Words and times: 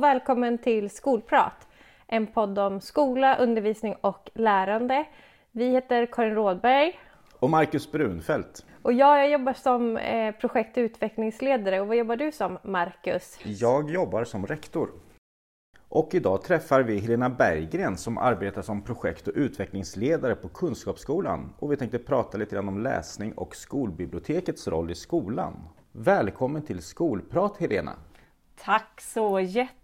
Och 0.00 0.04
välkommen 0.04 0.58
till 0.58 0.90
Skolprat! 0.90 1.68
En 2.06 2.26
podd 2.26 2.58
om 2.58 2.80
skola, 2.80 3.36
undervisning 3.36 3.94
och 4.00 4.30
lärande. 4.34 5.04
Vi 5.52 5.68
heter 5.68 6.06
Karin 6.06 6.34
Rådberg. 6.34 7.00
Och 7.38 7.50
Marcus 7.50 7.92
Brunfeldt. 7.92 8.66
Och 8.82 8.92
jag, 8.92 9.18
jag 9.18 9.30
jobbar 9.30 9.52
som 9.52 9.96
eh, 9.96 10.34
projekt 10.34 10.76
och 10.76 10.80
utvecklingsledare. 10.80 11.80
Och 11.80 11.86
vad 11.86 11.96
jobbar 11.96 12.16
du 12.16 12.32
som, 12.32 12.58
Marcus? 12.64 13.38
Jag 13.44 13.90
jobbar 13.90 14.24
som 14.24 14.46
rektor. 14.46 14.90
Och 15.88 16.14
idag 16.14 16.42
träffar 16.42 16.82
vi 16.82 16.98
Helena 16.98 17.30
Berggren 17.30 17.96
som 17.96 18.18
arbetar 18.18 18.62
som 18.62 18.82
projekt 18.82 19.28
och 19.28 19.34
utvecklingsledare 19.36 20.34
på 20.34 20.48
Kunskapsskolan. 20.48 21.52
Och 21.58 21.72
vi 21.72 21.76
tänkte 21.76 21.98
prata 21.98 22.38
lite 22.38 22.54
grann 22.54 22.68
om 22.68 22.78
läsning 22.78 23.32
och 23.32 23.56
skolbibliotekets 23.56 24.68
roll 24.68 24.90
i 24.90 24.94
skolan. 24.94 25.68
Välkommen 25.92 26.62
till 26.62 26.82
Skolprat 26.82 27.56
Helena! 27.56 27.92
Tack 28.64 29.00
så 29.00 29.40
jättemycket! 29.40 29.79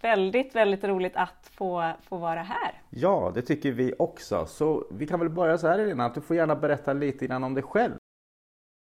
Väldigt, 0.00 0.54
väldigt 0.54 0.84
roligt 0.84 1.16
att 1.16 1.50
få, 1.54 1.92
få 2.08 2.16
vara 2.16 2.42
här. 2.42 2.72
Ja, 2.90 3.32
det 3.34 3.42
tycker 3.42 3.72
vi 3.72 3.94
också. 3.98 4.46
Så 4.46 4.86
vi 4.90 5.06
kan 5.06 5.20
väl 5.20 5.28
börja 5.28 5.58
så 5.58 5.68
här 5.68 5.78
Helena, 5.78 6.04
att 6.04 6.14
du 6.14 6.20
får 6.20 6.36
gärna 6.36 6.56
berätta 6.56 6.92
lite 6.92 7.26
grann 7.26 7.44
om 7.44 7.54
dig 7.54 7.62
själv. 7.62 7.94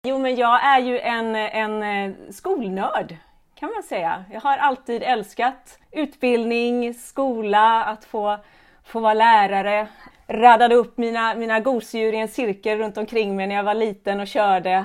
Jo, 0.06 0.19
men 0.19 0.37
jag 0.37 0.65
är 0.65 0.80
ju 0.80 0.98
en, 0.98 1.37
en 1.37 1.83
eh, 1.83 2.16
skolnörd 2.30 3.17
kan 3.55 3.70
man 3.75 3.83
säga. 3.83 4.25
Jag 4.33 4.41
har 4.41 4.56
alltid 4.56 5.03
älskat 5.03 5.78
utbildning, 5.91 6.94
skola, 6.94 7.84
att 7.84 8.05
få, 8.05 8.39
få 8.84 9.00
vara 9.00 9.15
lärare. 9.15 9.89
Radade 10.28 10.75
upp 10.75 10.98
mina, 10.98 11.34
mina 11.34 11.61
gosedjur 11.61 12.12
i 12.12 12.17
en 12.17 12.28
cirkel 12.28 12.78
runt 12.78 12.97
omkring 12.97 13.37
mig 13.37 13.47
när 13.47 13.55
jag 13.55 13.65
var 13.65 13.75
liten 13.75 14.20
och 14.20 14.27
körde 14.27 14.84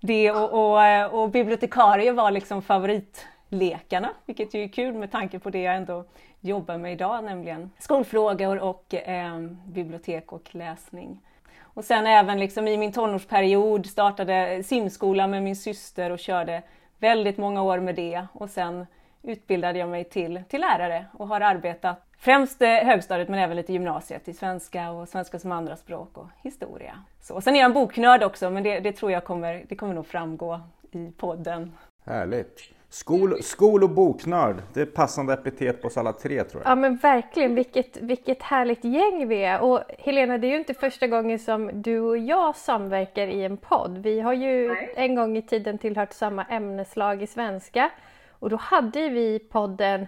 det 0.00 0.30
och, 0.30 0.52
och, 0.52 1.22
och 1.22 1.30
bibliotekarie 1.30 2.12
var 2.12 2.30
liksom 2.30 2.62
lekarna, 3.48 4.10
vilket 4.26 4.54
ju 4.54 4.62
är 4.64 4.68
kul 4.68 4.94
med 4.94 5.12
tanke 5.12 5.38
på 5.38 5.50
det 5.50 5.62
jag 5.62 5.76
ändå 5.76 6.04
jobbar 6.40 6.78
med 6.78 6.92
idag, 6.92 7.24
nämligen 7.24 7.70
skolfrågor 7.78 8.58
och 8.58 8.94
eh, 8.94 9.38
bibliotek 9.66 10.32
och 10.32 10.54
läsning. 10.54 11.20
Och 11.60 11.84
sen 11.84 12.06
även 12.06 12.38
liksom 12.38 12.68
i 12.68 12.76
min 12.76 12.92
tonårsperiod 12.92 13.86
startade 13.86 14.62
simskola 14.62 15.26
med 15.26 15.42
min 15.42 15.56
syster 15.56 16.10
och 16.10 16.18
körde 16.18 16.62
väldigt 16.98 17.36
många 17.36 17.62
år 17.62 17.78
med 17.78 17.94
det 17.94 18.26
och 18.32 18.50
sen 18.50 18.86
utbildade 19.22 19.78
jag 19.78 19.88
mig 19.88 20.04
till, 20.04 20.42
till 20.48 20.60
lärare 20.60 21.06
och 21.12 21.28
har 21.28 21.40
arbetat 21.40 22.06
främst 22.18 22.62
eh, 22.62 22.68
högstadiet 22.68 23.28
men 23.28 23.38
även 23.38 23.56
lite 23.56 23.72
gymnasiet 23.72 24.28
i 24.28 24.32
svenska 24.32 24.90
och 24.90 25.08
svenska 25.08 25.38
som 25.38 25.52
andraspråk 25.52 26.18
och 26.18 26.28
historia. 26.42 27.02
Så, 27.20 27.40
sen 27.40 27.54
är 27.54 27.58
jag 27.58 27.66
en 27.66 27.72
boknörd 27.72 28.22
också 28.22 28.50
men 28.50 28.62
det, 28.62 28.80
det 28.80 28.92
tror 28.92 29.12
jag 29.12 29.24
kommer, 29.24 29.64
det 29.68 29.76
kommer 29.76 29.94
nog 29.94 30.06
framgå 30.06 30.60
i 30.90 31.12
podden. 31.16 31.72
Härligt! 32.04 32.60
Skol, 32.88 33.42
skol 33.42 33.82
och 33.82 33.90
boknörd, 33.90 34.62
det 34.74 34.80
är 34.80 34.86
passande 34.86 35.32
epitet 35.32 35.82
på 35.82 35.88
oss 35.88 35.96
alla 35.96 36.12
tre 36.12 36.44
tror 36.44 36.62
jag. 36.62 36.70
Ja 36.70 36.74
men 36.74 36.96
verkligen, 36.96 37.54
vilket, 37.54 37.96
vilket 37.96 38.42
härligt 38.42 38.84
gäng 38.84 39.28
vi 39.28 39.44
är! 39.44 39.60
Och 39.60 39.80
Helena, 39.98 40.38
det 40.38 40.46
är 40.46 40.50
ju 40.50 40.58
inte 40.58 40.74
första 40.74 41.06
gången 41.06 41.38
som 41.38 41.82
du 41.82 42.00
och 42.00 42.18
jag 42.18 42.56
samverkar 42.56 43.26
i 43.26 43.44
en 43.44 43.56
podd. 43.56 43.98
Vi 43.98 44.20
har 44.20 44.32
ju 44.32 44.68
Nej. 44.68 44.92
en 44.96 45.14
gång 45.14 45.36
i 45.36 45.42
tiden 45.42 45.78
tillhört 45.78 46.12
samma 46.12 46.44
ämneslag 46.44 47.22
i 47.22 47.26
svenska 47.26 47.90
och 48.30 48.50
då 48.50 48.56
hade 48.56 49.08
vi 49.08 49.38
podden 49.38 50.06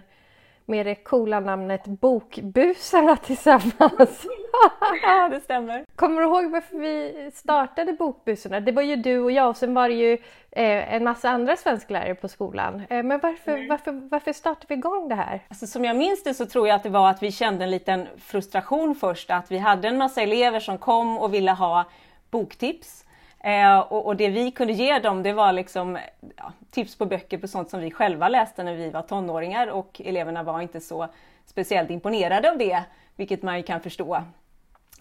med 0.65 0.85
det 0.85 0.95
coola 0.95 1.39
namnet 1.39 1.85
Bokbusarna 1.85 3.15
tillsammans. 3.25 4.27
det 5.29 5.39
stämmer. 5.39 5.85
Kommer 5.95 6.21
du 6.21 6.27
ihåg 6.27 6.51
varför 6.51 6.77
vi 6.77 7.31
startade 7.33 7.93
Bokbusarna? 7.93 8.59
Det 8.59 8.71
var 8.71 8.81
ju 8.81 8.95
du 8.95 9.19
och 9.19 9.31
jag 9.31 9.49
och 9.49 9.57
sen 9.57 9.73
var 9.73 9.89
det 9.89 9.95
ju 9.95 10.13
eh, 10.51 10.93
en 10.93 11.03
massa 11.03 11.29
andra 11.29 11.55
svensklärare 11.55 12.15
på 12.15 12.27
skolan. 12.27 12.81
Eh, 12.89 13.03
men 13.03 13.19
varför, 13.19 13.69
varför, 13.69 13.91
varför 13.91 14.33
startade 14.33 14.65
vi 14.69 14.75
igång 14.75 15.09
det 15.09 15.15
här? 15.15 15.41
Alltså, 15.47 15.67
som 15.67 15.85
jag 15.85 15.95
minns 15.95 16.23
det 16.23 16.33
så 16.33 16.45
tror 16.45 16.67
jag 16.67 16.75
att 16.75 16.83
det 16.83 16.89
var 16.89 17.09
att 17.09 17.23
vi 17.23 17.31
kände 17.31 17.63
en 17.63 17.71
liten 17.71 18.07
frustration 18.17 18.95
först, 18.95 19.31
att 19.31 19.51
vi 19.51 19.57
hade 19.57 19.87
en 19.87 19.97
massa 19.97 20.21
elever 20.21 20.59
som 20.59 20.77
kom 20.77 21.17
och 21.17 21.33
ville 21.33 21.51
ha 21.51 21.85
boktips. 22.31 23.05
Eh, 23.43 23.79
och, 23.79 24.05
och, 24.05 24.15
det 24.15 24.29
vi 24.29 24.51
kunde 24.51 24.73
ge 24.73 24.99
dem 24.99 25.23
det 25.23 25.33
var 25.33 25.53
liksom 25.53 25.97
ja, 26.37 26.53
tips 26.71 26.97
på 26.97 27.05
böcker 27.05 27.37
på 27.37 27.47
sånt 27.47 27.69
som 27.69 27.79
vi 27.79 27.91
själva 27.91 28.27
läste 28.27 28.63
när 28.63 28.75
vi 28.75 28.89
var 28.89 29.01
tonåringar 29.01 29.67
och 29.67 30.01
eleverna 30.05 30.43
var 30.43 30.61
inte 30.61 30.81
så 30.81 31.07
speciellt 31.45 31.89
imponerade 31.89 32.51
av 32.51 32.57
det, 32.57 32.83
vilket 33.15 33.43
man 33.43 33.57
ju 33.57 33.63
kan 33.63 33.81
förstå. 33.81 34.23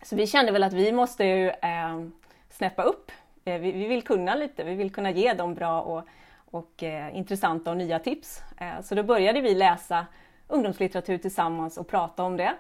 Så 0.03 0.17
vi 0.17 0.27
kände 0.27 0.53
väl 0.53 0.63
att 0.63 0.73
vi 0.73 0.93
måste 0.93 1.25
ju 1.25 1.49
eh, 1.49 2.03
snäppa 2.51 2.83
upp. 2.83 3.13
Eh, 3.45 3.61
vi, 3.61 3.73
vi, 3.73 3.87
vill 3.87 4.03
kunna 4.03 4.35
lite, 4.35 4.65
vi 4.65 4.75
vill 4.75 4.93
kunna 4.93 5.11
ge 5.11 5.33
dem 5.33 5.55
bra 5.55 5.83
och, 5.83 6.05
och 6.51 6.83
eh, 6.83 7.17
intressanta 7.17 7.71
och 7.71 7.77
nya 7.77 7.99
tips. 7.99 8.43
Eh, 8.59 8.81
så 8.83 8.95
då 8.95 9.03
började 9.03 9.41
vi 9.41 9.55
läsa 9.55 10.07
ungdomslitteratur 10.49 11.19
tillsammans 11.19 11.77
och 11.77 11.89
prata 11.89 12.23
om 12.23 12.37
det. 12.37 12.55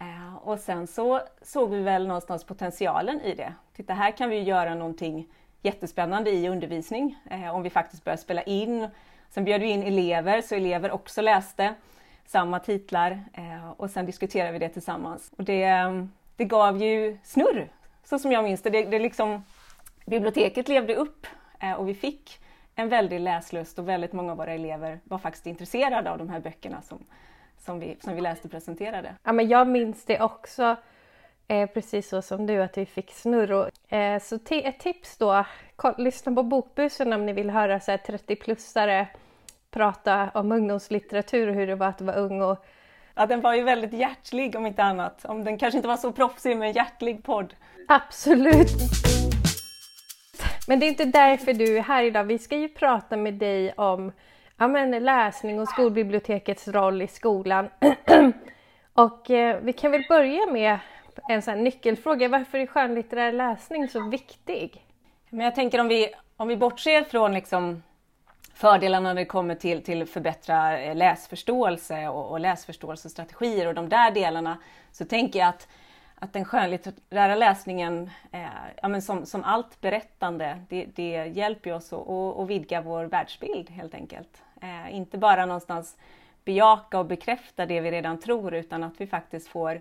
Eh, 0.00 0.36
och 0.42 0.58
sen 0.58 0.86
så 0.86 1.20
såg 1.42 1.70
vi 1.70 1.80
väl 1.80 2.06
någonstans 2.06 2.44
potentialen 2.44 3.20
i 3.20 3.34
det. 3.34 3.54
Titta, 3.76 3.94
här 3.94 4.10
kan 4.10 4.30
vi 4.30 4.40
göra 4.40 4.74
någonting 4.74 5.28
jättespännande 5.62 6.30
i 6.30 6.48
undervisning 6.48 7.18
eh, 7.30 7.54
om 7.54 7.62
vi 7.62 7.70
faktiskt 7.70 8.04
börjar 8.04 8.16
spela 8.16 8.42
in. 8.42 8.88
Sen 9.30 9.44
bjöd 9.44 9.60
vi 9.60 9.68
in 9.68 9.82
elever 9.82 10.40
så 10.40 10.54
elever 10.54 10.90
också 10.90 11.20
läste 11.20 11.74
samma 12.26 12.58
titlar 12.58 13.24
eh, 13.32 13.70
och 13.70 13.90
sen 13.90 14.06
diskuterade 14.06 14.52
vi 14.52 14.58
det 14.58 14.68
tillsammans. 14.68 15.32
Och 15.36 15.44
det, 15.44 15.62
ehm, 15.62 16.10
det 16.36 16.44
gav 16.44 16.82
ju 16.82 17.18
snurr, 17.24 17.68
så 18.04 18.18
som 18.18 18.32
jag 18.32 18.44
minns 18.44 18.62
det. 18.62 18.70
det, 18.70 18.84
det 18.84 18.98
liksom, 18.98 19.44
biblioteket 20.06 20.68
levde 20.68 20.94
upp 20.94 21.26
eh, 21.60 21.72
och 21.72 21.88
vi 21.88 21.94
fick 21.94 22.40
en 22.74 22.88
väldig 22.88 23.20
läslust 23.20 23.78
och 23.78 23.88
väldigt 23.88 24.12
många 24.12 24.32
av 24.32 24.38
våra 24.38 24.52
elever 24.52 25.00
var 25.04 25.18
faktiskt 25.18 25.46
intresserade 25.46 26.10
av 26.10 26.18
de 26.18 26.28
här 26.28 26.40
böckerna 26.40 26.82
som, 26.82 26.98
som 27.58 27.80
vi, 27.80 27.96
som 28.00 28.14
vi 28.14 28.20
läste 28.20 28.48
presenterade. 28.48 29.14
Ja, 29.22 29.32
men 29.32 29.48
jag 29.48 29.68
minns 29.68 30.04
det 30.04 30.20
också 30.20 30.76
eh, 31.48 31.70
precis 31.70 32.08
så 32.08 32.22
som 32.22 32.46
du, 32.46 32.62
att 32.62 32.78
vi 32.78 32.86
fick 32.86 33.10
snurr. 33.12 33.52
Och, 33.52 33.92
eh, 33.92 34.20
så 34.20 34.38
ett 34.50 34.78
tips 34.78 35.16
då, 35.16 35.44
lyssna 35.98 36.34
på 36.34 36.42
Bokbussen 36.42 37.12
om 37.12 37.26
ni 37.26 37.32
vill 37.32 37.50
höra 37.50 37.78
30-plussare 37.78 39.06
prata 39.70 40.30
om 40.34 40.52
ungdomslitteratur 40.52 41.48
och 41.48 41.54
hur 41.54 41.66
det 41.66 41.74
var 41.74 41.86
att 41.86 42.00
vara 42.00 42.16
ung. 42.16 42.42
Och... 42.42 42.64
Ja, 43.14 43.26
den 43.26 43.40
var 43.40 43.54
ju 43.54 43.62
väldigt 43.62 43.92
hjärtlig 43.92 44.56
om 44.56 44.66
inte 44.66 44.82
annat. 44.82 45.24
Om 45.24 45.44
den 45.44 45.58
kanske 45.58 45.78
inte 45.78 45.88
var 45.88 45.96
så 45.96 46.12
proffsig, 46.12 46.56
men 46.56 46.72
hjärtlig 46.72 47.24
podd. 47.24 47.54
Absolut! 47.88 48.68
Men 50.68 50.80
det 50.80 50.86
är 50.86 50.88
inte 50.88 51.04
därför 51.04 51.52
du 51.52 51.78
är 51.78 51.82
här 51.82 52.04
idag. 52.04 52.24
Vi 52.24 52.38
ska 52.38 52.56
ju 52.56 52.68
prata 52.68 53.16
med 53.16 53.34
dig 53.34 53.72
om 53.72 54.12
ja, 54.56 54.68
men 54.68 55.04
läsning 55.04 55.60
och 55.60 55.68
skolbibliotekets 55.68 56.68
roll 56.68 57.02
i 57.02 57.08
skolan. 57.08 57.68
och 58.94 59.30
eh, 59.30 59.60
vi 59.62 59.72
kan 59.72 59.90
väl 59.90 60.04
börja 60.08 60.46
med 60.46 60.78
en 61.28 61.42
sån 61.42 61.64
nyckelfråga. 61.64 62.28
Varför 62.28 62.58
är 62.58 62.66
skönlitterär 62.66 63.32
läsning 63.32 63.88
så 63.88 64.08
viktig? 64.08 64.86
Men 65.30 65.44
jag 65.44 65.54
tänker 65.54 65.80
om 65.80 65.88
vi, 65.88 66.08
om 66.36 66.48
vi 66.48 66.56
bortser 66.56 67.04
från 67.04 67.34
liksom 67.34 67.82
fördelarna 68.54 69.08
när 69.08 69.20
det 69.20 69.24
kommer 69.24 69.54
till, 69.54 69.82
till 69.82 70.06
förbättra 70.06 70.80
eh, 70.80 70.96
läsförståelse 70.96 72.08
och, 72.08 72.30
och 72.30 72.40
läsförståelsestrategier 72.40 73.66
och 73.66 73.74
de 73.74 73.88
där 73.88 74.10
delarna 74.10 74.58
så 74.92 75.04
tänker 75.04 75.38
jag 75.38 75.48
att 75.48 75.68
att 76.22 76.32
den 76.32 76.44
skönlitterära 76.44 77.34
läsningen, 77.34 78.10
eh, 78.32 78.46
ja, 78.82 78.88
men 78.88 79.02
som, 79.02 79.26
som 79.26 79.44
allt 79.44 79.80
berättande, 79.80 80.62
det, 80.68 80.86
det 80.94 81.26
hjälper 81.26 81.72
oss 81.72 81.92
att, 81.92 82.08
att, 82.08 82.48
vidga 82.48 82.80
vår 82.80 83.04
världsbild 83.04 83.70
helt 83.70 83.94
enkelt. 83.94 84.42
Eh, 84.60 84.94
inte 84.94 85.18
bara 85.18 85.46
någonstans 85.46 85.96
bejaka 86.44 86.98
och 86.98 87.06
bekräfta 87.06 87.66
det 87.66 87.80
vi 87.80 87.90
redan 87.90 88.20
tror 88.20 88.54
utan 88.54 88.84
att 88.84 89.00
vi 89.00 89.06
faktiskt 89.06 89.48
får, 89.48 89.80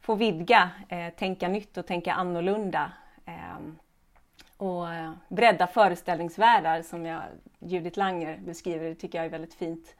får 0.00 0.16
vidga, 0.16 0.70
eh, 0.88 1.08
tänka 1.08 1.48
nytt 1.48 1.76
och 1.76 1.86
tänka 1.86 2.12
annorlunda. 2.12 2.92
Eh, 3.26 3.58
och 4.56 4.92
eh, 4.92 5.12
bredda 5.28 5.66
föreställningsvärldar 5.66 6.82
som 6.82 7.06
jag, 7.06 7.22
Judith 7.58 7.98
Langer 7.98 8.38
beskriver, 8.38 8.88
det 8.88 8.94
tycker 8.94 9.18
jag 9.18 9.24
är 9.24 9.30
väldigt 9.30 9.54
fint, 9.54 9.94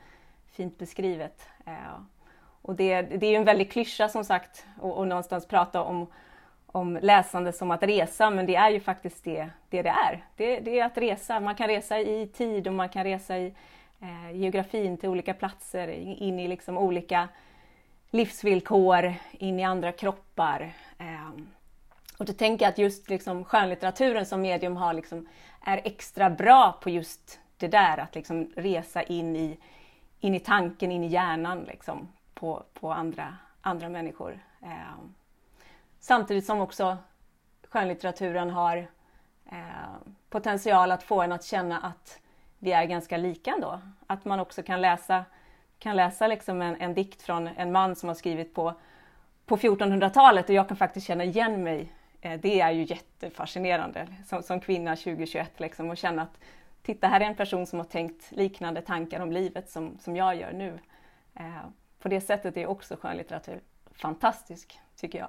fint 0.50 0.78
beskrivet. 0.78 1.48
Eh, 1.66 2.00
och 2.62 2.74
det, 2.74 3.02
det 3.02 3.26
är 3.26 3.30
ju 3.30 3.36
en 3.36 3.44
väldig 3.44 3.72
klyscha 3.72 4.08
som 4.08 4.24
sagt 4.24 4.66
och, 4.80 4.98
och 4.98 5.08
någonstans 5.08 5.46
prata 5.46 5.82
om, 5.82 6.06
om 6.66 6.98
läsande 7.02 7.52
som 7.52 7.70
att 7.70 7.82
resa, 7.82 8.30
men 8.30 8.46
det 8.46 8.56
är 8.56 8.70
ju 8.70 8.80
faktiskt 8.80 9.24
det 9.24 9.50
det, 9.68 9.82
det 9.82 9.88
är. 9.88 10.24
Det, 10.36 10.60
det, 10.60 10.78
är 10.78 10.84
att 10.84 10.98
resa. 10.98 11.40
Man 11.40 11.54
kan 11.54 11.68
resa 11.68 11.98
i 11.98 12.26
tid 12.26 12.66
och 12.66 12.74
man 12.74 12.88
kan 12.88 13.04
resa 13.04 13.38
i 13.38 13.54
eh, 14.00 14.36
geografin 14.36 14.96
till 14.96 15.08
olika 15.08 15.34
platser, 15.34 15.88
in 15.88 16.40
i 16.40 16.48
liksom 16.48 16.78
olika 16.78 17.28
livsvillkor, 18.10 19.14
in 19.32 19.60
i 19.60 19.64
andra 19.64 19.92
kroppar. 19.92 20.72
Eh, 20.98 21.30
och 22.18 22.24
då 22.24 22.32
tänker 22.32 22.64
jag 22.64 22.72
att 22.72 22.78
just 22.78 23.10
liksom 23.10 23.44
skönlitteraturen 23.44 24.26
som 24.26 24.40
medium 24.40 24.76
har 24.76 24.92
liksom, 24.92 25.28
är 25.64 25.80
extra 25.84 26.30
bra 26.30 26.78
på 26.82 26.90
just 26.90 27.40
det 27.56 27.68
där, 27.68 27.98
att 27.98 28.14
liksom 28.14 28.50
resa 28.56 29.02
in 29.02 29.36
i, 29.36 29.58
in 30.20 30.34
i 30.34 30.40
tanken, 30.40 30.92
in 30.92 31.04
i 31.04 31.06
hjärnan. 31.06 31.64
Liksom 31.64 32.08
på, 32.34 32.62
på 32.74 32.92
andra, 32.92 33.36
andra 33.60 33.88
människor. 33.88 34.40
Eh, 34.62 35.04
samtidigt 36.00 36.46
som 36.46 36.60
också 36.60 36.96
skönlitteraturen 37.68 38.50
har 38.50 38.76
eh, 39.46 39.56
potential 40.30 40.92
att 40.92 41.02
få 41.02 41.22
en 41.22 41.32
att 41.32 41.44
känna 41.44 41.78
att 41.78 42.18
vi 42.58 42.72
är 42.72 42.84
ganska 42.84 43.16
lika 43.16 43.50
ändå. 43.50 43.80
Att 44.06 44.24
man 44.24 44.40
också 44.40 44.62
kan 44.62 44.80
läsa 44.80 45.24
kan 45.78 45.96
läsa 45.96 46.26
liksom 46.26 46.62
en, 46.62 46.76
en 46.76 46.94
dikt 46.94 47.22
från 47.22 47.48
en 47.48 47.72
man 47.72 47.96
som 47.96 48.08
har 48.08 48.14
skrivit 48.14 48.54
på, 48.54 48.74
på 49.46 49.56
1400-talet 49.56 50.48
och 50.48 50.54
jag 50.54 50.68
kan 50.68 50.76
faktiskt 50.76 51.06
känna 51.06 51.24
igen 51.24 51.62
mig. 51.62 51.92
Eh, 52.20 52.40
det 52.40 52.60
är 52.60 52.70
ju 52.70 52.82
jättefascinerande 52.84 54.06
som, 54.26 54.42
som 54.42 54.60
kvinna 54.60 54.96
2021 54.96 55.60
liksom, 55.60 55.90
och 55.90 55.96
känna 55.96 56.22
att 56.22 56.38
titta, 56.82 57.08
här 57.08 57.20
är 57.20 57.24
en 57.24 57.34
person 57.34 57.66
som 57.66 57.78
har 57.78 57.86
tänkt 57.86 58.32
liknande 58.32 58.82
tankar 58.82 59.20
om 59.20 59.32
livet 59.32 59.70
som, 59.70 59.98
som 59.98 60.16
jag 60.16 60.36
gör 60.36 60.52
nu. 60.52 60.78
Eh, 61.34 61.66
på 61.98 62.08
det 62.08 62.20
sättet 62.20 62.56
är 62.56 62.66
också 62.66 62.96
skönlitteratur 62.96 63.60
fantastisk, 63.96 64.78
tycker 64.96 65.18
jag. 65.18 65.28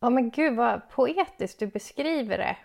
Ja 0.00 0.10
men 0.10 0.30
gud 0.30 0.56
vad 0.56 0.88
poetiskt 0.90 1.58
du 1.58 1.66
beskriver 1.66 2.38
det. 2.38 2.56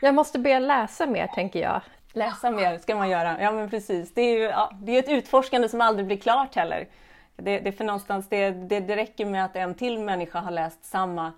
Jag 0.00 0.14
måste 0.14 0.38
börja 0.38 0.58
läsa 0.58 1.06
mer, 1.06 1.26
tänker 1.26 1.60
jag. 1.60 1.80
Läsa 2.12 2.50
mer 2.50 2.78
ska 2.78 2.94
man 2.94 3.10
göra, 3.10 3.42
ja 3.42 3.52
men 3.52 3.70
precis. 3.70 4.14
Det 4.14 4.22
är 4.22 4.38
ju 4.38 4.44
ja, 4.44 4.72
det 4.82 4.92
är 4.92 4.98
ett 4.98 5.08
utforskande 5.08 5.68
som 5.68 5.80
aldrig 5.80 6.06
blir 6.06 6.16
klart 6.16 6.54
heller. 6.54 6.88
Det, 7.36 7.58
det, 7.58 7.72
för 7.72 7.84
någonstans, 7.84 8.28
det, 8.28 8.50
det, 8.50 8.80
det 8.80 8.96
räcker 8.96 9.26
med 9.26 9.44
att 9.44 9.56
en 9.56 9.74
till 9.74 9.98
människa 9.98 10.40
har 10.40 10.50
läst 10.50 10.84
samma, 10.84 11.32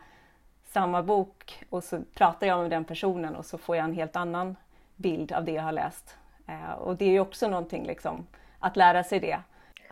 samma 0.75 1.03
bok 1.03 1.65
och 1.71 1.85
så 1.85 2.03
pratar 2.15 2.47
jag 2.47 2.61
med 2.61 2.71
den 2.71 2.85
personen 2.85 3.37
och 3.37 3.47
så 3.47 3.59
får 3.59 3.77
jag 3.77 3.85
en 3.85 3.95
helt 3.95 4.17
annan 4.17 4.57
bild 4.97 5.33
av 5.33 5.45
det 5.45 5.53
jag 5.53 5.63
har 5.63 5.73
läst. 5.73 6.17
Eh, 6.49 6.73
och 6.73 6.97
det 6.97 7.05
är 7.05 7.11
ju 7.11 7.21
också 7.21 7.49
någonting, 7.49 7.87
liksom, 7.87 8.27
att 8.59 8.77
lära 8.77 9.05
sig 9.05 9.21
det. 9.21 9.41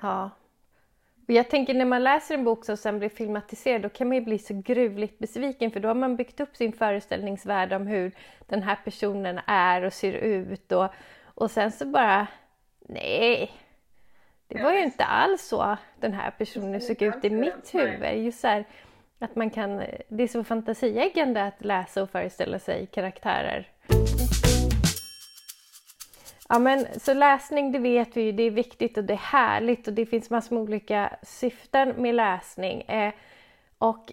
Ja. 0.00 0.30
Och 1.26 1.30
jag 1.30 1.50
tänker 1.50 1.74
när 1.74 1.84
man 1.84 2.02
läser 2.02 2.34
en 2.34 2.44
bok 2.44 2.64
som 2.64 2.76
sen 2.76 2.98
blir 2.98 3.08
filmatiserad, 3.08 3.82
då 3.82 3.88
kan 3.88 4.08
man 4.08 4.16
ju 4.16 4.20
bli 4.20 4.38
så 4.38 4.54
gruvligt 4.64 5.18
besviken 5.18 5.70
för 5.70 5.80
då 5.80 5.88
har 5.88 5.94
man 5.94 6.16
byggt 6.16 6.40
upp 6.40 6.56
sin 6.56 6.72
föreställningsvärld 6.72 7.72
om 7.72 7.86
hur 7.86 8.12
den 8.46 8.62
här 8.62 8.78
personen 8.84 9.40
är 9.46 9.82
och 9.82 9.92
ser 9.92 10.12
ut 10.12 10.72
och, 10.72 10.88
och 11.24 11.50
sen 11.50 11.72
så 11.72 11.86
bara, 11.86 12.26
nej, 12.80 13.50
det 14.46 14.62
var 14.62 14.72
ju 14.72 14.84
inte 14.84 15.04
alls 15.04 15.42
så 15.42 15.76
den 16.00 16.12
här 16.12 16.30
personen 16.30 16.80
såg 16.80 17.02
ut 17.02 17.24
i 17.24 17.30
mitt 17.30 17.74
huvud. 17.74 18.24
Just 18.24 18.40
så 18.40 18.46
här, 18.46 18.64
att 19.22 19.36
man 19.36 19.50
kan, 19.50 19.82
det 20.08 20.22
är 20.22 20.28
så 20.28 20.44
fantasieggande 20.44 21.44
att 21.44 21.64
läsa 21.64 22.02
och 22.02 22.10
föreställa 22.10 22.58
sig 22.58 22.86
karaktärer. 22.86 23.68
Ja, 26.48 26.58
men, 26.58 26.86
så 27.00 27.14
läsning, 27.14 27.72
det 27.72 27.78
vet 27.78 28.16
vi 28.16 28.22
ju, 28.22 28.32
det 28.32 28.42
är 28.42 28.50
viktigt 28.50 28.98
och 28.98 29.04
det 29.04 29.12
är 29.12 29.16
härligt 29.16 29.88
och 29.88 29.94
det 29.94 30.06
finns 30.06 30.30
massor 30.30 30.54
med 30.54 30.62
olika 30.62 31.16
syften 31.22 31.88
med 31.88 32.14
läsning. 32.14 32.82
Eh, 32.82 33.12
och 33.78 34.12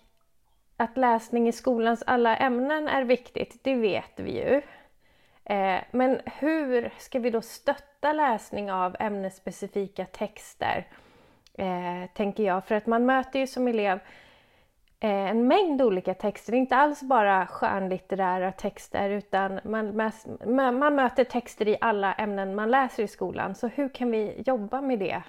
att 0.77 0.97
läsning 0.97 1.47
i 1.47 1.51
skolans 1.51 2.03
alla 2.07 2.37
ämnen 2.37 2.87
är 2.87 3.03
viktigt, 3.03 3.63
det 3.63 3.75
vet 3.75 4.19
vi 4.19 4.31
ju. 4.31 4.61
Eh, 5.45 5.79
men 5.91 6.21
hur 6.25 6.93
ska 6.97 7.19
vi 7.19 7.29
då 7.29 7.41
stötta 7.41 8.13
läsning 8.13 8.71
av 8.71 8.95
ämnesspecifika 8.99 10.05
texter? 10.05 10.87
Eh, 11.53 12.09
tänker 12.13 12.43
jag, 12.43 12.65
för 12.65 12.75
att 12.75 12.85
man 12.85 13.05
möter 13.05 13.39
ju 13.39 13.47
som 13.47 13.67
elev 13.67 13.99
Eh, 15.01 15.09
en 15.09 15.47
mängd 15.47 15.81
olika 15.81 16.13
texter. 16.13 16.53
Inte 16.53 16.75
alls 16.75 17.01
bara 17.01 17.47
skönlitterära 17.47 18.51
texter 18.51 19.09
utan 19.09 19.59
man, 19.63 20.11
man 20.79 20.95
möter 20.95 21.23
texter 21.23 21.67
i 21.67 21.77
alla 21.81 22.13
ämnen 22.13 22.55
man 22.55 22.71
läser 22.71 23.03
i 23.03 23.07
skolan. 23.07 23.55
Så 23.55 23.67
hur 23.67 23.89
kan 23.89 24.11
vi 24.11 24.43
jobba 24.45 24.81
med 24.81 24.99
det? 24.99 25.21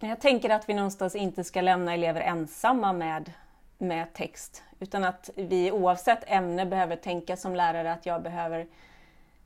Jag 0.00 0.20
tänker 0.20 0.50
att 0.50 0.68
vi 0.68 0.74
någonstans 0.74 1.14
inte 1.14 1.44
ska 1.44 1.60
lämna 1.60 1.94
elever 1.94 2.20
ensamma 2.20 2.92
med, 2.92 3.32
med 3.78 4.12
text 4.12 4.62
utan 4.80 5.04
att 5.04 5.30
vi 5.34 5.72
oavsett 5.72 6.24
ämne 6.26 6.66
behöver 6.66 6.96
tänka 6.96 7.36
som 7.36 7.54
lärare 7.54 7.92
att 7.92 8.06
jag 8.06 8.22
behöver 8.22 8.66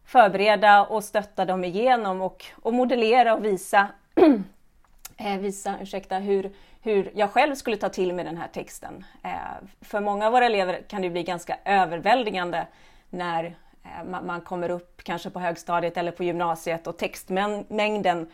förbereda 0.04 0.86
och 0.86 1.04
stötta 1.04 1.44
dem 1.44 1.64
igenom 1.64 2.20
och, 2.20 2.44
och 2.54 2.74
modellera 2.74 3.34
och 3.34 3.44
visa, 3.44 3.88
eh, 5.16 5.38
visa 5.38 5.74
ursäkta, 5.80 6.18
hur, 6.18 6.52
hur 6.82 7.10
jag 7.14 7.30
själv 7.30 7.54
skulle 7.54 7.76
ta 7.76 7.88
till 7.88 8.14
mig 8.14 8.24
den 8.24 8.36
här 8.36 8.48
texten. 8.48 9.04
Eh, 9.22 9.38
för 9.80 10.00
många 10.00 10.26
av 10.26 10.32
våra 10.32 10.46
elever 10.46 10.82
kan 10.88 11.02
det 11.02 11.10
bli 11.10 11.22
ganska 11.22 11.58
överväldigande 11.64 12.66
när 13.10 13.44
eh, 13.84 14.22
man 14.22 14.40
kommer 14.40 14.70
upp 14.70 15.02
kanske 15.04 15.30
på 15.30 15.40
högstadiet 15.40 15.96
eller 15.96 16.12
på 16.12 16.24
gymnasiet 16.24 16.86
och 16.86 16.98
textmängden 16.98 18.30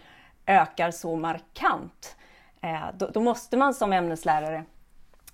ökar 0.47 0.91
så 0.91 1.17
markant. 1.17 2.17
Eh, 2.61 2.87
då 3.13 3.21
måste 3.21 3.57
man 3.57 3.75
som 3.75 3.93
ämneslärare 3.93 4.65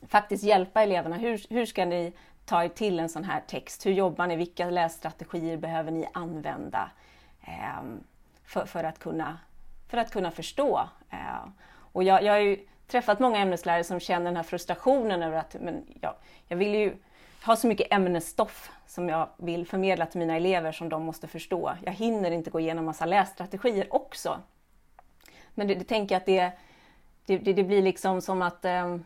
faktiskt 0.08 0.44
hjälpa 0.44 0.82
eleverna. 0.82 1.16
Hur, 1.16 1.46
hur 1.50 1.66
ska 1.66 1.84
ni 1.84 2.12
ta 2.44 2.64
er 2.64 2.68
till 2.68 3.00
en 3.00 3.08
sån 3.08 3.24
här 3.24 3.42
text? 3.46 3.86
Hur 3.86 3.92
jobbar 3.92 4.26
ni? 4.26 4.36
Vilka 4.36 4.70
lässtrategier 4.70 5.56
behöver 5.56 5.90
ni 5.90 6.08
använda 6.12 6.90
för, 8.44 8.66
för, 8.66 8.84
att, 8.84 8.98
kunna, 8.98 9.38
för 9.88 9.98
att 9.98 10.10
kunna 10.10 10.30
förstå? 10.30 10.88
Och 11.92 12.04
jag, 12.04 12.22
jag 12.22 12.36
är 12.36 12.40
ju 12.40 12.66
träffat 12.86 13.20
många 13.20 13.38
ämneslärare 13.38 13.84
som 13.84 14.00
känner 14.00 14.24
den 14.24 14.36
här 14.36 14.42
frustrationen 14.42 15.22
över 15.22 15.36
att 15.36 15.56
men, 15.60 15.84
ja, 16.00 16.16
jag 16.48 16.56
vill 16.56 16.74
ju 16.74 16.96
ha 17.46 17.56
så 17.56 17.66
mycket 17.66 17.92
ämnesstoff 17.92 18.70
som 18.86 19.08
jag 19.08 19.28
vill 19.36 19.66
förmedla 19.66 20.06
till 20.06 20.18
mina 20.18 20.36
elever 20.36 20.72
som 20.72 20.88
de 20.88 21.04
måste 21.04 21.28
förstå. 21.28 21.72
Jag 21.84 21.92
hinner 21.92 22.30
inte 22.30 22.50
gå 22.50 22.60
igenom 22.60 22.84
massa 22.84 23.06
lässtrategier 23.06 23.94
också. 23.94 24.40
Men 25.54 25.68
det, 25.68 25.74
det 25.74 25.84
tänker 25.84 26.14
jag 26.14 26.20
att 26.20 26.26
det, 26.26 26.52
det, 27.26 27.52
det, 27.52 27.64
blir 27.64 27.82
liksom 27.82 28.20
som 28.20 28.42
att 28.42 28.64
eh, 28.64 28.96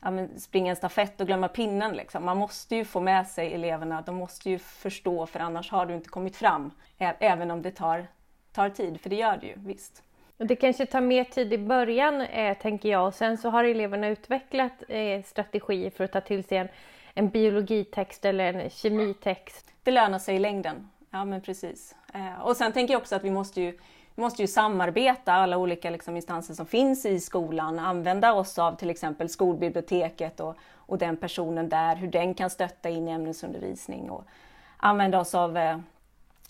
ja, 0.00 0.28
springa 0.36 0.70
en 0.70 0.76
stafett 0.76 1.20
och 1.20 1.26
glömma 1.26 1.48
pinnen. 1.48 1.92
Liksom. 1.92 2.24
Man 2.24 2.36
måste 2.36 2.76
ju 2.76 2.84
få 2.84 3.00
med 3.00 3.26
sig 3.26 3.54
eleverna, 3.54 4.02
de 4.02 4.16
måste 4.16 4.50
ju 4.50 4.58
förstå 4.58 5.26
för 5.26 5.40
annars 5.40 5.70
har 5.70 5.86
du 5.86 5.94
inte 5.94 6.08
kommit 6.08 6.36
fram. 6.36 6.70
Även 6.98 7.50
om 7.50 7.62
det 7.62 7.70
tar, 7.70 8.06
tar 8.52 8.68
tid, 8.68 9.00
för 9.00 9.10
det 9.10 9.16
gör 9.16 9.36
det 9.36 9.46
ju, 9.46 9.54
visst. 9.56 10.02
Det 10.38 10.56
kanske 10.56 10.86
tar 10.86 11.00
mer 11.00 11.24
tid 11.24 11.52
i 11.52 11.58
början, 11.58 12.20
eh, 12.20 12.58
tänker 12.58 12.88
jag. 12.88 13.06
Och 13.06 13.14
sen 13.14 13.38
så 13.38 13.50
har 13.50 13.64
eleverna 13.64 14.08
utvecklat 14.08 14.72
eh, 14.88 15.22
strategier 15.22 15.90
för 15.90 16.04
att 16.04 16.12
ta 16.12 16.20
till 16.20 16.44
sig 16.44 16.58
en, 16.58 16.68
en 17.14 17.28
biologitext 17.28 18.24
eller 18.24 18.54
en 18.54 18.70
kemitext. 18.70 19.66
Det 19.82 19.90
lönar 19.90 20.18
sig 20.18 20.36
i 20.36 20.38
längden. 20.38 20.90
Ja, 21.10 21.24
men 21.24 21.40
precis. 21.40 21.94
Eh, 22.14 22.40
och 22.42 22.56
sen 22.56 22.72
tänker 22.72 22.94
jag 22.94 23.00
också 23.00 23.16
att 23.16 23.24
vi 23.24 23.30
måste 23.30 23.60
ju, 23.60 23.70
vi 24.14 24.22
måste 24.22 24.42
ju 24.42 24.48
samarbeta, 24.48 25.32
alla 25.32 25.58
olika 25.58 25.90
liksom, 25.90 26.16
instanser 26.16 26.54
som 26.54 26.66
finns 26.66 27.06
i 27.06 27.20
skolan, 27.20 27.78
använda 27.78 28.32
oss 28.32 28.58
av 28.58 28.76
till 28.76 28.90
exempel 28.90 29.28
skolbiblioteket 29.28 30.40
och, 30.40 30.56
och 30.74 30.98
den 30.98 31.16
personen 31.16 31.68
där, 31.68 31.96
hur 31.96 32.08
den 32.08 32.34
kan 32.34 32.50
stötta 32.50 32.88
in 32.88 33.08
i 33.08 33.10
ämnesundervisning 33.10 34.10
och 34.10 34.24
använda 34.76 35.20
oss 35.20 35.34
av 35.34 35.56
eh, 35.56 35.78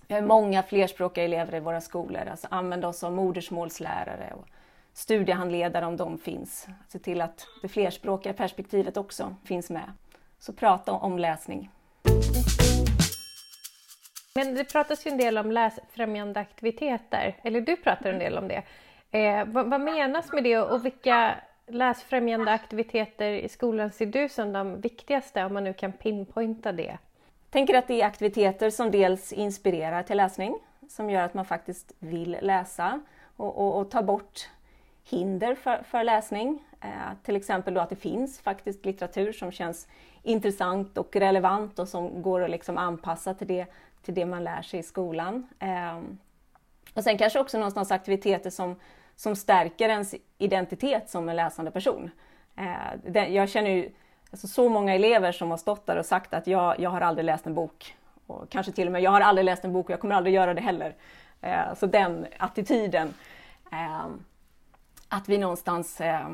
vi 0.09 0.15
har 0.15 0.23
många 0.23 0.63
flerspråkiga 0.63 1.25
elever 1.25 1.55
i 1.55 1.61
våra 1.61 1.81
skolor, 1.81 2.29
alltså 2.31 2.47
använda 2.51 2.89
oss 2.89 3.05
av 3.05 3.13
modersmålslärare 3.13 4.35
och 4.35 4.47
studiehandledare 4.93 5.87
om 5.87 5.97
de 5.97 6.19
finns. 6.19 6.69
Se 6.89 6.99
till 6.99 7.21
att 7.21 7.47
det 7.63 7.69
flerspråkiga 7.69 8.33
perspektivet 8.33 8.97
också 8.97 9.37
finns 9.45 9.71
med. 9.71 9.93
Så 10.39 10.53
prata 10.53 10.93
om 10.93 11.19
läsning. 11.19 11.71
Men 14.35 14.55
det 14.55 14.65
pratas 14.65 15.07
ju 15.07 15.11
en 15.11 15.19
del 15.19 15.39
om 15.39 15.53
läsfrämjande 15.53 16.41
aktiviteter, 16.41 17.37
eller 17.43 17.61
du 17.61 17.77
pratar 17.77 18.13
en 18.13 18.19
del 18.19 18.39
om 18.39 18.49
det. 18.49 18.63
Eh, 19.11 19.45
vad, 19.47 19.71
vad, 19.71 19.81
menas 19.81 20.33
med 20.33 20.45
det 20.45 20.59
och 20.59 20.85
vilka 20.85 21.35
läsfrämjande 21.67 22.53
aktiviteter 22.53 23.31
i 23.31 23.49
skolan 23.49 23.93
ser 23.93 24.07
du 24.07 24.29
som 24.29 24.53
de 24.53 24.81
viktigaste 24.81 25.45
om 25.45 25.55
man 25.55 25.65
nu 25.65 25.75
kan 25.75 25.93
pinpointa 25.93 26.73
det? 26.73 26.99
Tänker 27.51 27.75
att 27.75 27.89
det 27.89 28.03
är 28.03 28.07
aktiviteter 28.07 28.71
som 28.71 28.91
dels 28.91 29.33
inspirerar 29.33 30.03
till 30.03 30.17
läsning, 30.17 30.59
som 30.89 31.11
gör 31.11 31.23
att 31.23 31.35
man 31.35 31.45
faktiskt 31.45 31.93
vill 31.99 32.37
läsa 32.43 33.01
och, 33.37 33.59
och, 33.59 33.81
och 33.81 33.91
tar 33.91 34.03
bort 34.03 34.49
hinder 35.05 35.55
för, 35.55 35.83
för 35.83 36.05
läsning. 36.05 36.65
Eh, 36.81 36.89
till 37.23 37.37
exempel 37.37 37.75
då 37.75 37.81
att 37.81 37.91
det 37.91 37.97
finns 37.97 38.41
faktiskt 38.41 38.85
litteratur 38.85 39.33
som 39.33 39.53
känns 39.53 39.89
intressant 40.23 40.99
och 40.99 41.17
relevant 41.17 41.79
och 41.79 41.89
som 41.89 42.23
går 42.23 42.45
att 42.45 42.51
liksom 42.51 42.79
anpassa 42.79 43.35
till 43.35 43.47
det, 43.47 43.67
till 44.03 44.15
det 44.15 44.27
man 44.27 44.45
lär 44.45 44.63
sig 44.63 44.81
i 44.81 44.83
skolan. 44.83 45.49
Eh, 45.59 46.01
och 46.95 47.05
sen 47.05 47.19
kanske 47.19 47.41
också 47.41 47.59
någonstans 47.59 47.91
aktiviteter 47.91 48.51
som, 48.51 48.77
som 49.17 49.37
stärker 49.37 49.89
ens 49.89 50.15
identitet 50.39 51.11
som 51.11 51.29
en 51.29 51.37
läsande 51.37 51.71
person. 51.71 52.11
Eh, 52.57 52.99
det, 53.07 53.27
jag 53.27 53.49
känner 53.49 53.71
ju 53.71 53.91
alltså 54.31 54.49
så 54.49 54.69
många 54.69 54.95
elever 54.95 55.33
som 55.33 55.51
har 55.51 55.57
stått 55.57 55.87
där 55.87 55.97
och 55.97 56.07
sagt 56.07 56.35
att 56.35 56.47
jag, 56.47 56.81
jag 56.81 56.91
har 56.91 57.01
aldrig 57.01 57.25
läst 57.25 57.47
en 57.47 57.55
bok. 57.55 57.97
Och 58.27 58.51
kanske 58.51 58.73
till 58.73 58.87
och 58.87 58.93
med, 58.93 59.03
jag 59.03 59.11
har 59.11 59.21
aldrig 59.21 59.45
läst 59.45 59.65
en 59.65 59.73
bok 59.73 59.87
och 59.87 59.91
jag 59.91 60.01
kommer 60.01 60.15
aldrig 60.15 60.35
göra 60.35 60.55
det 60.55 60.61
heller. 60.61 60.95
Eh, 61.41 61.75
så 61.75 61.87
den 61.87 62.27
attityden. 62.39 63.15
Eh, 63.73 64.07
att 65.09 65.29
vi 65.29 65.39
någonstans 65.39 66.01
eh, 66.01 66.29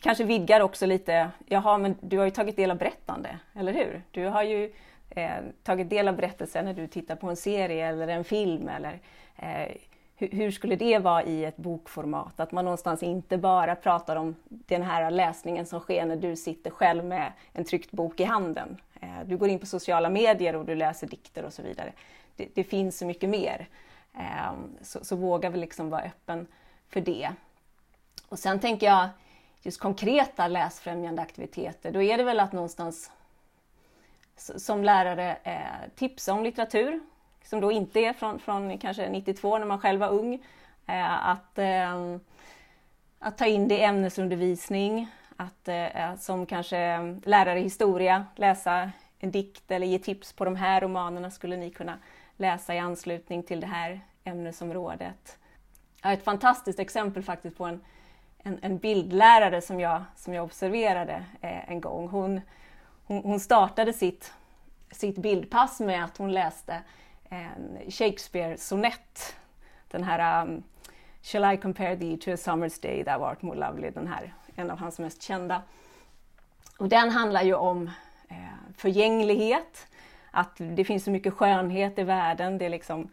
kanske 0.00 0.24
vidgar 0.24 0.60
också 0.60 0.86
lite, 0.86 1.30
jaha 1.46 1.78
men 1.78 1.96
du 2.00 2.18
har 2.18 2.24
ju 2.24 2.30
tagit 2.30 2.56
del 2.56 2.70
av 2.70 2.78
berättande, 2.78 3.38
eller 3.54 3.72
hur? 3.72 4.02
Du 4.10 4.26
har 4.26 4.42
ju 4.42 4.72
eh, 5.10 5.30
tagit 5.62 5.90
del 5.90 6.08
av 6.08 6.16
berättelsen 6.16 6.64
när 6.64 6.74
du 6.74 6.86
tittar 6.86 7.16
på 7.16 7.28
en 7.28 7.36
serie 7.36 7.86
eller 7.86 8.08
en 8.08 8.24
film 8.24 8.68
eller 8.68 9.00
eh, 9.36 9.76
hur 10.16 10.50
skulle 10.50 10.76
det 10.76 10.98
vara 10.98 11.22
i 11.22 11.44
ett 11.44 11.56
bokformat? 11.56 12.40
Att 12.40 12.52
man 12.52 12.64
någonstans 12.64 13.02
inte 13.02 13.38
bara 13.38 13.74
pratar 13.74 14.16
om 14.16 14.36
den 14.48 14.82
här 14.82 15.10
läsningen 15.10 15.66
som 15.66 15.80
sker 15.80 16.06
när 16.06 16.16
du 16.16 16.36
sitter 16.36 16.70
själv 16.70 17.04
med 17.04 17.32
en 17.52 17.64
tryckt 17.64 17.90
bok 17.90 18.20
i 18.20 18.24
handen. 18.24 18.76
Eh, 19.00 19.20
du 19.24 19.36
går 19.36 19.48
in 19.48 19.58
på 19.58 19.66
sociala 19.66 20.10
medier 20.10 20.56
och 20.56 20.64
du 20.64 20.74
läser 20.74 21.06
dikter 21.06 21.44
och 21.44 21.52
så 21.52 21.62
vidare. 21.62 21.92
Det, 22.36 22.48
det 22.54 22.64
finns 22.64 22.98
så 22.98 23.06
mycket 23.06 23.30
mer. 23.30 23.68
Ehm, 24.14 24.76
så, 24.82 25.04
så 25.04 25.16
våga 25.16 25.50
väl 25.50 25.60
liksom 25.60 25.90
vara 25.90 26.02
öppen 26.02 26.46
för 26.88 27.00
det. 27.00 27.32
Och 28.28 28.38
sen 28.38 28.60
tänker 28.60 28.86
jag 28.86 29.08
just 29.62 29.80
konkreta 29.80 30.48
läsfrämjande 30.48 31.22
aktiviteter, 31.22 31.92
då 31.92 32.02
är 32.02 32.18
det 32.18 32.24
väl 32.24 32.40
att 32.40 32.52
någonstans 32.52 33.10
som 34.36 34.84
lärare 34.84 35.36
eh, 35.42 35.90
tipsa 35.94 36.32
om 36.32 36.44
litteratur 36.44 37.00
som 37.46 37.60
då 37.60 37.72
inte 37.72 38.00
är 38.00 38.12
från, 38.12 38.38
från 38.38 38.78
kanske 38.78 39.08
92 39.08 39.58
när 39.58 39.66
man 39.66 39.78
själv 39.78 40.00
var 40.00 40.08
ung. 40.08 40.34
Eh, 40.86 41.28
att, 41.28 41.58
eh, 41.58 42.16
att 43.18 43.38
ta 43.38 43.46
in 43.46 43.68
det 43.68 43.78
i 43.78 43.82
ämnesundervisning, 43.82 45.08
att 45.36 45.68
eh, 45.68 46.16
som 46.18 46.46
kanske 46.46 46.98
lärare 47.24 47.60
i 47.60 47.62
historia 47.62 48.26
läsa 48.36 48.90
en 49.18 49.30
dikt 49.30 49.70
eller 49.70 49.86
ge 49.86 49.98
tips 49.98 50.32
på 50.32 50.44
de 50.44 50.56
här 50.56 50.80
romanerna 50.80 51.30
skulle 51.30 51.56
ni 51.56 51.70
kunna 51.70 51.98
läsa 52.36 52.74
i 52.74 52.78
anslutning 52.78 53.42
till 53.42 53.60
det 53.60 53.66
här 53.66 54.00
ämnesområdet. 54.24 55.38
Ett 56.04 56.24
fantastiskt 56.24 56.78
exempel 56.78 57.22
faktiskt 57.22 57.56
på 57.56 57.64
en, 57.64 57.80
en, 58.38 58.58
en 58.62 58.78
bildlärare 58.78 59.60
som 59.62 59.80
jag, 59.80 60.02
som 60.16 60.34
jag 60.34 60.44
observerade 60.44 61.24
eh, 61.40 61.70
en 61.70 61.80
gång. 61.80 62.08
Hon, 62.08 62.40
hon, 63.06 63.22
hon, 63.22 63.40
startade 63.40 63.92
sitt, 63.92 64.32
sitt 64.90 65.18
bildpass 65.18 65.80
med 65.80 66.04
att 66.04 66.16
hon 66.16 66.32
läste 66.32 66.82
en 67.28 67.78
Shakespeare-sonett. 67.90 69.36
Den 69.88 70.04
här 70.04 70.42
um, 70.42 70.62
Shall 71.22 71.54
I 71.54 71.56
compare 71.56 71.96
thee 71.96 72.16
to 72.16 72.30
a 72.30 72.36
summer's 72.36 72.82
day 72.82 73.04
thou 73.04 73.24
art 73.24 73.42
more 73.42 73.56
lovely, 73.56 73.90
den 73.90 74.06
här, 74.06 74.34
en 74.54 74.70
av 74.70 74.78
hans 74.78 74.98
mest 74.98 75.22
kända. 75.22 75.62
Och 76.78 76.88
den 76.88 77.10
handlar 77.10 77.42
ju 77.42 77.54
om 77.54 77.90
eh, 78.28 78.36
förgänglighet, 78.76 79.86
att 80.30 80.56
det 80.56 80.84
finns 80.84 81.04
så 81.04 81.10
mycket 81.10 81.34
skönhet 81.34 81.98
i 81.98 82.02
världen. 82.02 82.58
Det 82.58 82.64
är 82.64 82.70
liksom 82.70 83.08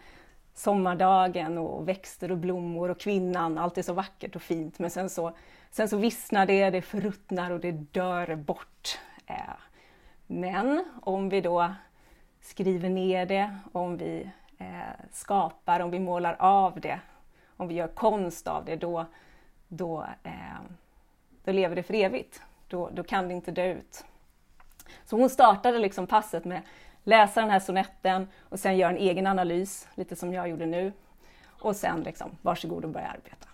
sommardagen 0.54 1.58
och 1.58 1.88
växter 1.88 2.32
och 2.32 2.38
blommor 2.38 2.90
och 2.90 3.00
kvinnan, 3.00 3.58
allt 3.58 3.78
är 3.78 3.82
så 3.82 3.94
vackert 3.94 4.36
och 4.36 4.42
fint. 4.42 4.80
Men 4.80 4.90
sen 4.90 5.10
så, 5.10 5.36
sen 5.72 5.90
så 5.90 5.98
vissnar 5.98 6.46
det, 6.46 6.70
det 6.70 6.82
förruttnar 6.82 7.52
och 7.52 7.60
det 7.60 7.72
dör 7.72 8.36
bort. 8.36 9.00
Eh, 9.26 9.36
men 10.28 10.86
om 11.02 11.30
vi 11.30 11.42
då 11.42 11.74
skriver 12.44 12.90
ner 12.90 13.26
det, 13.26 13.58
om 13.72 13.98
vi 13.98 14.30
eh, 14.58 15.06
skapar, 15.12 15.80
om 15.80 15.92
vi 15.92 16.00
målar 16.00 16.36
av 16.40 16.80
det, 16.80 17.00
om 17.58 17.68
vi 17.68 17.76
gör 17.76 17.88
konst 17.88 18.48
av 18.48 18.66
det, 18.66 18.76
då, 18.76 19.06
då, 19.68 20.06
eh, 20.24 20.62
då 21.44 21.52
lever 21.52 21.76
det 21.76 21.84
för 21.84 21.94
evigt. 21.94 22.42
Då, 22.68 22.90
då 22.94 23.04
kan 23.04 23.28
det 23.28 23.34
inte 23.34 23.52
dö 23.52 23.74
ut. 23.74 24.06
Så 25.06 25.18
hon 25.18 25.30
startade 25.30 25.80
liksom 25.80 26.08
passet 26.08 26.46
med 26.46 26.62
läsa 27.04 27.42
den 27.42 27.50
här 27.50 27.60
sonetten 27.60 28.28
och 28.50 28.60
sen 28.60 28.78
göra 28.78 28.92
en 28.92 28.98
egen 28.98 29.28
analys, 29.28 29.88
lite 29.96 30.16
som 30.16 30.34
jag 30.34 30.50
gjorde 30.50 30.66
nu. 30.66 30.94
Och 31.46 31.76
sen 31.76 32.04
liksom, 32.04 32.38
varsågod 32.42 32.86
och 32.86 32.92
börja 32.92 33.08
arbeta. 33.08 33.48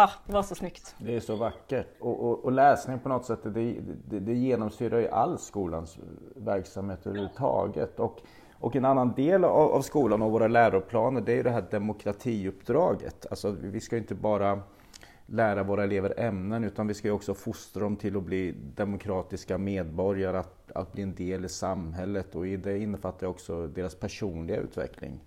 Ah, 0.00 0.10
det 0.26 0.32
var 0.32 0.42
så 0.42 0.54
snyggt. 0.54 0.94
Det 0.98 1.16
är 1.16 1.20
så 1.20 1.36
vackert. 1.36 1.86
Och, 2.00 2.20
och, 2.20 2.44
och 2.44 2.52
läsning 2.52 2.98
på 2.98 3.08
något 3.08 3.24
sätt, 3.24 3.38
det, 3.42 3.74
det, 4.08 4.20
det 4.20 4.34
genomsyrar 4.34 4.98
ju 4.98 5.08
all 5.08 5.38
skolans 5.38 5.98
verksamhet 6.36 7.06
överhuvudtaget. 7.06 8.00
Och, 8.00 8.20
och 8.52 8.76
en 8.76 8.84
annan 8.84 9.12
del 9.14 9.44
av, 9.44 9.72
av 9.72 9.82
skolan 9.82 10.22
och 10.22 10.32
våra 10.32 10.48
läroplaner, 10.48 11.20
det 11.20 11.38
är 11.38 11.44
det 11.44 11.50
här 11.50 11.64
demokratiuppdraget. 11.70 13.26
Alltså 13.30 13.50
vi 13.50 13.80
ska 13.80 13.96
inte 13.96 14.14
bara 14.14 14.62
lära 15.26 15.62
våra 15.62 15.84
elever 15.84 16.20
ämnen 16.20 16.64
utan 16.64 16.86
vi 16.86 16.94
ska 16.94 17.12
också 17.12 17.34
fostra 17.34 17.82
dem 17.82 17.96
till 17.96 18.16
att 18.16 18.22
bli 18.22 18.54
demokratiska 18.74 19.58
medborgare, 19.58 20.38
att, 20.38 20.72
att 20.72 20.92
bli 20.92 21.02
en 21.02 21.14
del 21.14 21.44
i 21.44 21.48
samhället 21.48 22.34
och 22.34 22.46
i 22.46 22.56
det 22.56 22.78
innefattar 22.78 23.26
också 23.26 23.66
deras 23.66 23.94
personliga 23.94 24.56
utveckling. 24.56 25.20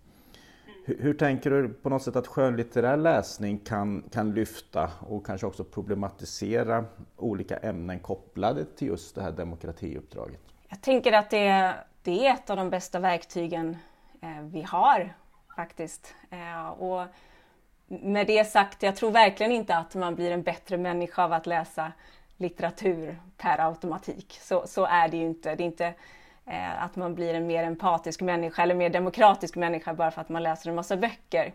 Hur, 0.83 0.97
hur, 0.99 1.13
tänker 1.13 1.49
du 1.49 1.69
på 1.69 1.89
något 1.89 2.03
sätt 2.03 2.15
att 2.15 2.27
skönlitterär 2.27 2.97
läsning 2.97 3.57
kan, 3.57 4.03
kan 4.11 4.33
lyfta 4.33 4.91
och 5.09 5.25
kanske 5.25 5.47
också 5.47 5.63
problematisera 5.63 6.85
olika 7.17 7.57
ämnen 7.57 7.99
kopplade 7.99 8.65
till 8.65 8.87
just 8.87 9.15
det 9.15 9.21
här 9.21 9.31
demokratiuppdraget? 9.31 10.39
Jag 10.69 10.81
tänker 10.81 11.11
att 11.11 11.29
det, 11.29 11.73
det 12.03 12.27
är 12.27 12.33
ett 12.33 12.49
av 12.49 12.57
de 12.57 12.69
bästa 12.69 12.99
verktygen 12.99 13.77
eh, 14.21 14.41
vi 14.41 14.61
har 14.61 15.13
faktiskt. 15.55 16.15
Eh, 16.29 16.69
och 16.69 17.05
med 17.87 18.27
det 18.27 18.45
sagt, 18.45 18.83
jag 18.83 18.95
tror 18.95 19.11
verkligen 19.11 19.51
inte 19.51 19.75
att 19.75 19.95
man 19.95 20.15
blir 20.15 20.31
en 20.31 20.43
bättre 20.43 20.77
människa 20.77 21.23
av 21.23 21.33
att 21.33 21.45
läsa 21.45 21.91
litteratur 22.37 23.19
per 23.37 23.67
automatik. 23.67 24.39
Så, 24.41 24.67
så 24.67 24.85
är 24.85 25.07
det 25.07 25.17
ju 25.17 25.25
inte. 25.25 25.55
Det 25.55 25.63
är 25.63 25.65
inte 25.65 25.93
Eh, 26.45 26.83
att 26.83 26.95
man 26.95 27.15
blir 27.15 27.33
en 27.33 27.47
mer 27.47 27.63
empatisk 27.63 28.21
människa 28.21 28.63
eller 28.63 28.75
mer 28.75 28.89
demokratisk 28.89 29.55
människa 29.55 29.93
bara 29.93 30.11
för 30.11 30.21
att 30.21 30.29
man 30.29 30.43
läser 30.43 30.69
en 30.69 30.75
massa 30.75 30.97
böcker. 30.97 31.53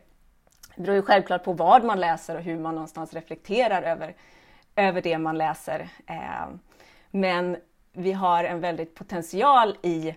Det 0.77 0.83
beror 0.83 0.97
ju 0.97 1.03
självklart 1.03 1.45
på 1.45 1.53
vad 1.53 1.85
man 1.85 2.01
läser 2.01 2.37
och 2.37 2.43
hur 2.43 2.59
man 2.59 2.75
någonstans 2.75 3.15
reflekterar 3.15 3.83
över, 3.83 4.15
över 4.77 5.03
det 5.03 5.19
man 5.19 5.39
läser. 5.39 5.89
Eh, 6.07 6.49
men 7.11 7.57
vi 7.93 8.13
har 8.13 8.45
en 8.45 8.61
väldigt 8.61 8.95
potential 8.95 9.77
i, 9.83 10.15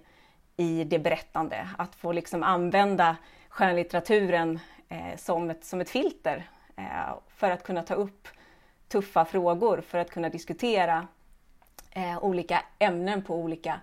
i 0.57 0.83
det 0.83 0.99
berättande, 0.99 1.69
att 1.77 1.95
få 1.95 2.11
liksom 2.11 2.43
använda 2.43 3.17
skönlitteraturen 3.49 4.59
eh, 4.89 5.17
som, 5.17 5.49
ett, 5.49 5.65
som 5.65 5.81
ett 5.81 5.89
filter 5.89 6.49
eh, 6.75 7.13
för 7.27 7.51
att 7.51 7.63
kunna 7.63 7.83
ta 7.83 7.93
upp 7.93 8.27
tuffa 8.88 9.25
frågor, 9.25 9.81
för 9.81 9.97
att 9.97 10.09
kunna 10.09 10.29
diskutera 10.29 11.07
eh, 11.91 12.23
olika 12.23 12.61
ämnen 12.79 13.23
på 13.23 13.35
olika 13.35 13.79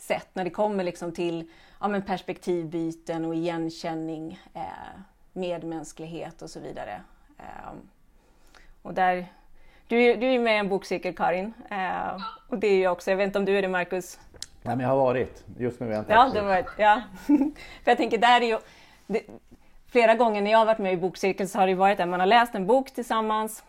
sätt. 0.00 0.28
När 0.32 0.44
det 0.44 0.50
kommer 0.50 0.84
liksom 0.84 1.12
till 1.12 1.50
ja, 1.80 1.88
men 1.88 2.02
perspektivbyten 2.02 3.24
och 3.24 3.34
igenkänning, 3.34 4.40
eh, 4.54 4.60
medmänsklighet 5.32 6.42
och 6.42 6.50
så 6.50 6.60
vidare. 6.60 7.00
Eh, 7.38 7.72
och 8.82 8.94
där, 8.94 9.26
du, 9.86 10.16
du 10.16 10.26
är 10.26 10.38
med 10.38 10.54
i 10.54 10.58
en 10.58 10.68
bokcirkel 10.68 11.16
Karin, 11.16 11.52
eh, 11.70 12.22
och 12.48 12.58
det 12.58 12.66
är 12.66 12.82
jag 12.82 12.92
också. 12.92 13.10
Jag 13.10 13.16
vet 13.16 13.26
inte 13.26 13.38
om 13.38 13.44
du 13.44 13.58
är 13.58 13.62
det 13.62 13.68
Marcus? 13.68 14.18
Nej, 14.62 14.76
men 14.76 14.80
jag 14.80 14.88
har 14.88 14.96
varit. 14.96 15.44
Just 15.58 15.80
nu 15.80 15.86
är 15.86 15.90
jag 15.90 16.00
inte 16.00 16.12
Ja, 16.12 16.30
det 16.34 16.42
var, 16.42 16.64
ja. 16.76 17.02
för 17.84 17.90
jag 17.90 17.96
tänker, 17.96 18.18
där 18.18 18.40
är 18.40 18.46
ju, 18.46 18.58
det, 19.06 19.22
flera 19.86 20.14
gånger 20.14 20.42
när 20.42 20.50
jag 20.50 20.58
har 20.58 20.66
varit 20.66 20.78
med 20.78 20.92
i 20.92 20.96
bokcirkeln 20.96 21.48
så 21.48 21.58
har 21.58 21.66
det 21.66 21.74
varit 21.74 22.00
att 22.00 22.08
man 22.08 22.20
har 22.20 22.26
läst 22.26 22.54
en 22.54 22.66
bok 22.66 22.90
tillsammans 22.90 23.64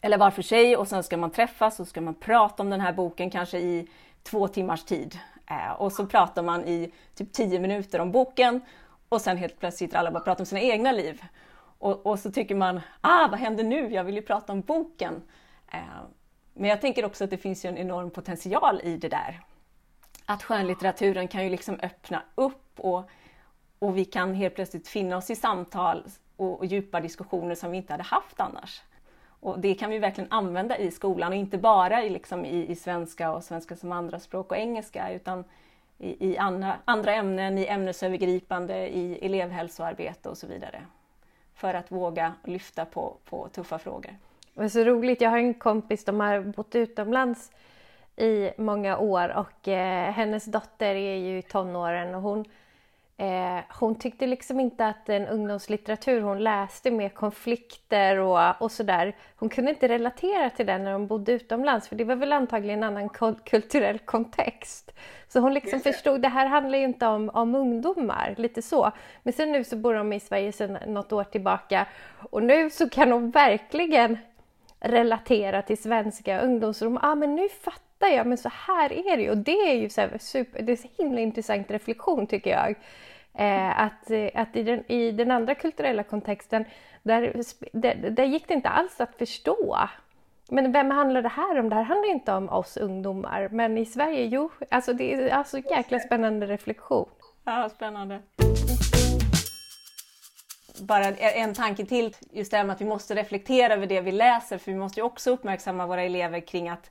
eller 0.00 0.18
var 0.18 0.30
för 0.30 0.42
sig 0.42 0.76
och 0.76 0.88
sen 0.88 1.02
ska 1.02 1.16
man 1.16 1.30
träffas 1.30 1.80
och 1.80 1.88
ska 1.88 2.00
man 2.00 2.14
prata 2.14 2.62
om 2.62 2.70
den 2.70 2.80
här 2.80 2.92
boken 2.92 3.30
kanske 3.30 3.58
i 3.58 3.88
två 4.22 4.48
timmars 4.48 4.84
tid. 4.84 5.18
Och 5.78 5.92
så 5.92 6.06
pratar 6.06 6.42
man 6.42 6.64
i 6.64 6.92
typ 7.14 7.32
tio 7.32 7.60
minuter 7.60 8.00
om 8.00 8.12
boken 8.12 8.60
och 9.08 9.20
sen 9.20 9.36
helt 9.36 9.60
plötsligt 9.60 9.78
sitter 9.78 9.98
alla 9.98 10.10
bara 10.10 10.18
och 10.18 10.24
pratar 10.24 10.42
om 10.42 10.46
sina 10.46 10.60
egna 10.60 10.92
liv. 10.92 11.22
Och, 11.78 12.06
och, 12.06 12.18
så 12.18 12.32
tycker 12.32 12.54
man, 12.54 12.80
ah 13.00 13.28
vad 13.30 13.38
händer 13.38 13.64
nu? 13.64 13.94
Jag 13.94 14.04
vill 14.04 14.14
ju 14.14 14.22
prata 14.22 14.52
om 14.52 14.60
boken. 14.60 15.22
Eh, 15.72 15.80
men 16.54 16.70
jag 16.70 16.80
tänker 16.80 17.04
också 17.04 17.24
att 17.24 17.30
det 17.30 17.38
finns 17.38 17.64
ju 17.64 17.68
en 17.68 17.78
enorm 17.78 18.10
potential 18.10 18.80
i 18.84 18.96
det 18.96 19.08
där. 19.08 19.40
Att 20.26 20.42
skönlitteraturen 20.42 21.28
kan 21.28 21.44
ju 21.44 21.50
liksom 21.50 21.78
öppna 21.82 22.22
upp 22.34 22.80
och 22.80 23.10
och 23.78 23.96
vi 23.96 24.04
kan 24.04 24.34
helt 24.34 24.54
plötsligt 24.54 24.88
finna 24.88 25.16
oss 25.16 25.30
i 25.30 25.36
samtal 25.36 26.04
och, 26.36 26.58
och 26.58 26.66
djupa 26.66 27.00
diskussioner 27.00 27.54
som 27.54 27.70
vi 27.70 27.76
inte 27.76 27.92
hade 27.92 28.02
haft 28.02 28.40
annars. 28.40 28.82
Och 29.40 29.58
det 29.58 29.74
kan 29.74 29.90
vi 29.90 29.98
verkligen 29.98 30.32
använda 30.32 30.78
i 30.78 30.90
skolan 30.90 31.32
och 31.32 31.38
inte 31.38 31.58
bara 31.58 32.04
i, 32.04 32.10
liksom 32.10 32.44
i, 32.44 32.70
i 32.70 32.74
svenska 32.74 33.32
och 33.32 33.44
svenska 33.44 33.76
som 33.76 33.92
andraspråk 33.92 34.50
och 34.50 34.56
engelska 34.56 35.12
utan 35.12 35.44
i, 35.98 36.30
i 36.30 36.38
andra, 36.38 36.76
andra 36.84 37.14
ämnen, 37.14 37.58
i 37.58 37.66
ämnesövergripande, 37.66 38.88
i 38.88 39.26
elevhälsoarbete 39.26 40.28
och 40.28 40.38
så 40.38 40.46
vidare. 40.46 40.82
För 41.54 41.74
att 41.74 41.92
våga 41.92 42.32
lyfta 42.44 42.84
på, 42.84 43.16
på 43.24 43.48
tuffa 43.48 43.78
frågor. 43.78 44.16
Det 44.54 44.64
är 44.64 44.68
så 44.68 44.84
roligt, 44.84 45.20
jag 45.20 45.30
har 45.30 45.38
en 45.38 45.54
kompis, 45.54 46.04
som 46.04 46.20
har 46.20 46.40
bott 46.40 46.74
utomlands 46.74 47.50
i 48.16 48.50
många 48.56 48.98
år 48.98 49.28
och 49.28 49.68
eh, 49.68 50.12
hennes 50.12 50.44
dotter 50.44 50.94
är 50.94 51.16
ju 51.16 51.38
i 51.38 51.42
tonåren 51.42 52.14
och 52.14 52.22
hon 52.22 52.44
Eh, 53.20 53.60
hon 53.80 53.94
tyckte 53.94 54.26
liksom 54.26 54.60
inte 54.60 54.86
att 54.86 55.06
den 55.06 55.26
ungdomslitteratur 55.26 56.20
hon 56.20 56.38
läste 56.38 56.90
med 56.90 57.14
konflikter 57.14 58.18
och, 58.18 58.62
och 58.62 58.72
sådär, 58.72 59.16
hon 59.36 59.48
kunde 59.48 59.70
inte 59.70 59.88
relatera 59.88 60.50
till 60.50 60.66
den 60.66 60.84
när 60.84 60.92
de 60.92 61.06
bodde 61.06 61.32
utomlands 61.32 61.88
för 61.88 61.96
det 61.96 62.04
var 62.04 62.16
väl 62.16 62.32
antagligen 62.32 62.82
en 62.82 62.96
annan 62.96 63.08
kulturell 63.44 63.98
kontext. 63.98 64.92
Så 65.28 65.40
hon 65.40 65.54
liksom 65.54 65.80
förstod, 65.80 66.22
det 66.22 66.28
här 66.28 66.46
handlar 66.46 66.78
ju 66.78 66.84
inte 66.84 67.06
om, 67.06 67.30
om 67.34 67.54
ungdomar, 67.54 68.34
lite 68.38 68.62
så. 68.62 68.92
Men 69.22 69.32
sen 69.32 69.52
nu 69.52 69.64
så 69.64 69.76
bor 69.76 69.94
de 69.94 70.12
i 70.12 70.20
Sverige 70.20 70.52
sedan 70.52 70.78
något 70.86 71.12
år 71.12 71.24
tillbaka 71.24 71.86
och 72.30 72.42
nu 72.42 72.70
så 72.70 72.88
kan 72.88 73.12
hon 73.12 73.30
verkligen 73.30 74.18
relatera 74.80 75.62
till 75.62 75.82
svenska 75.82 76.40
ungdomsrom. 76.40 76.98
Ah, 77.02 77.14
men 77.14 77.34
nu 77.34 77.48
fattar 77.48 77.87
jag, 78.06 78.26
men 78.26 78.38
så 78.38 78.50
här 78.52 78.92
är 78.92 79.16
det 79.16 79.22
ju. 79.22 79.30
Och 79.30 79.36
det 79.36 79.70
är 79.70 79.74
ju 79.74 79.88
så 79.88 80.08
super, 80.20 80.62
det 80.62 80.72
är 80.72 80.76
så 80.76 80.88
himla 80.98 81.20
intressant 81.20 81.70
reflektion 81.70 82.26
tycker 82.26 82.50
jag. 82.50 82.74
Eh, 83.34 83.80
att 83.80 84.10
eh, 84.10 84.28
att 84.34 84.56
i, 84.56 84.62
den, 84.62 84.92
i 84.92 85.10
den 85.10 85.30
andra 85.30 85.54
kulturella 85.54 86.02
kontexten, 86.02 86.64
där, 87.02 87.42
där, 87.72 88.10
där 88.10 88.24
gick 88.24 88.48
det 88.48 88.54
inte 88.54 88.68
alls 88.68 89.00
att 89.00 89.16
förstå. 89.18 89.78
Men 90.48 90.72
vem 90.72 90.90
handlar 90.90 91.22
det 91.22 91.28
här 91.28 91.58
om? 91.58 91.68
Det 91.68 91.74
här 91.74 91.82
handlar 91.82 92.10
inte 92.10 92.32
om 92.32 92.48
oss 92.48 92.76
ungdomar. 92.76 93.48
Men 93.52 93.78
i 93.78 93.86
Sverige, 93.86 94.24
jo. 94.24 94.50
Alltså 94.70 94.92
det 94.92 95.14
är 95.14 95.30
alltså 95.30 95.58
jäkla 95.58 95.98
spännande 95.98 96.46
reflektion. 96.46 97.08
Ja, 97.44 97.68
spännande. 97.68 98.22
bara 100.80 101.04
en 101.14 101.54
tanke 101.54 101.86
till, 101.86 102.16
just 102.30 102.50
det 102.50 102.56
här 102.56 102.64
med 102.64 102.74
att 102.74 102.80
vi 102.80 102.84
måste 102.84 103.14
reflektera 103.14 103.74
över 103.74 103.86
det 103.86 104.00
vi 104.00 104.12
läser, 104.12 104.58
för 104.58 104.72
vi 104.72 104.78
måste 104.78 105.00
ju 105.00 105.04
också 105.04 105.30
uppmärksamma 105.30 105.86
våra 105.86 106.02
elever 106.02 106.40
kring 106.40 106.68
att, 106.68 106.90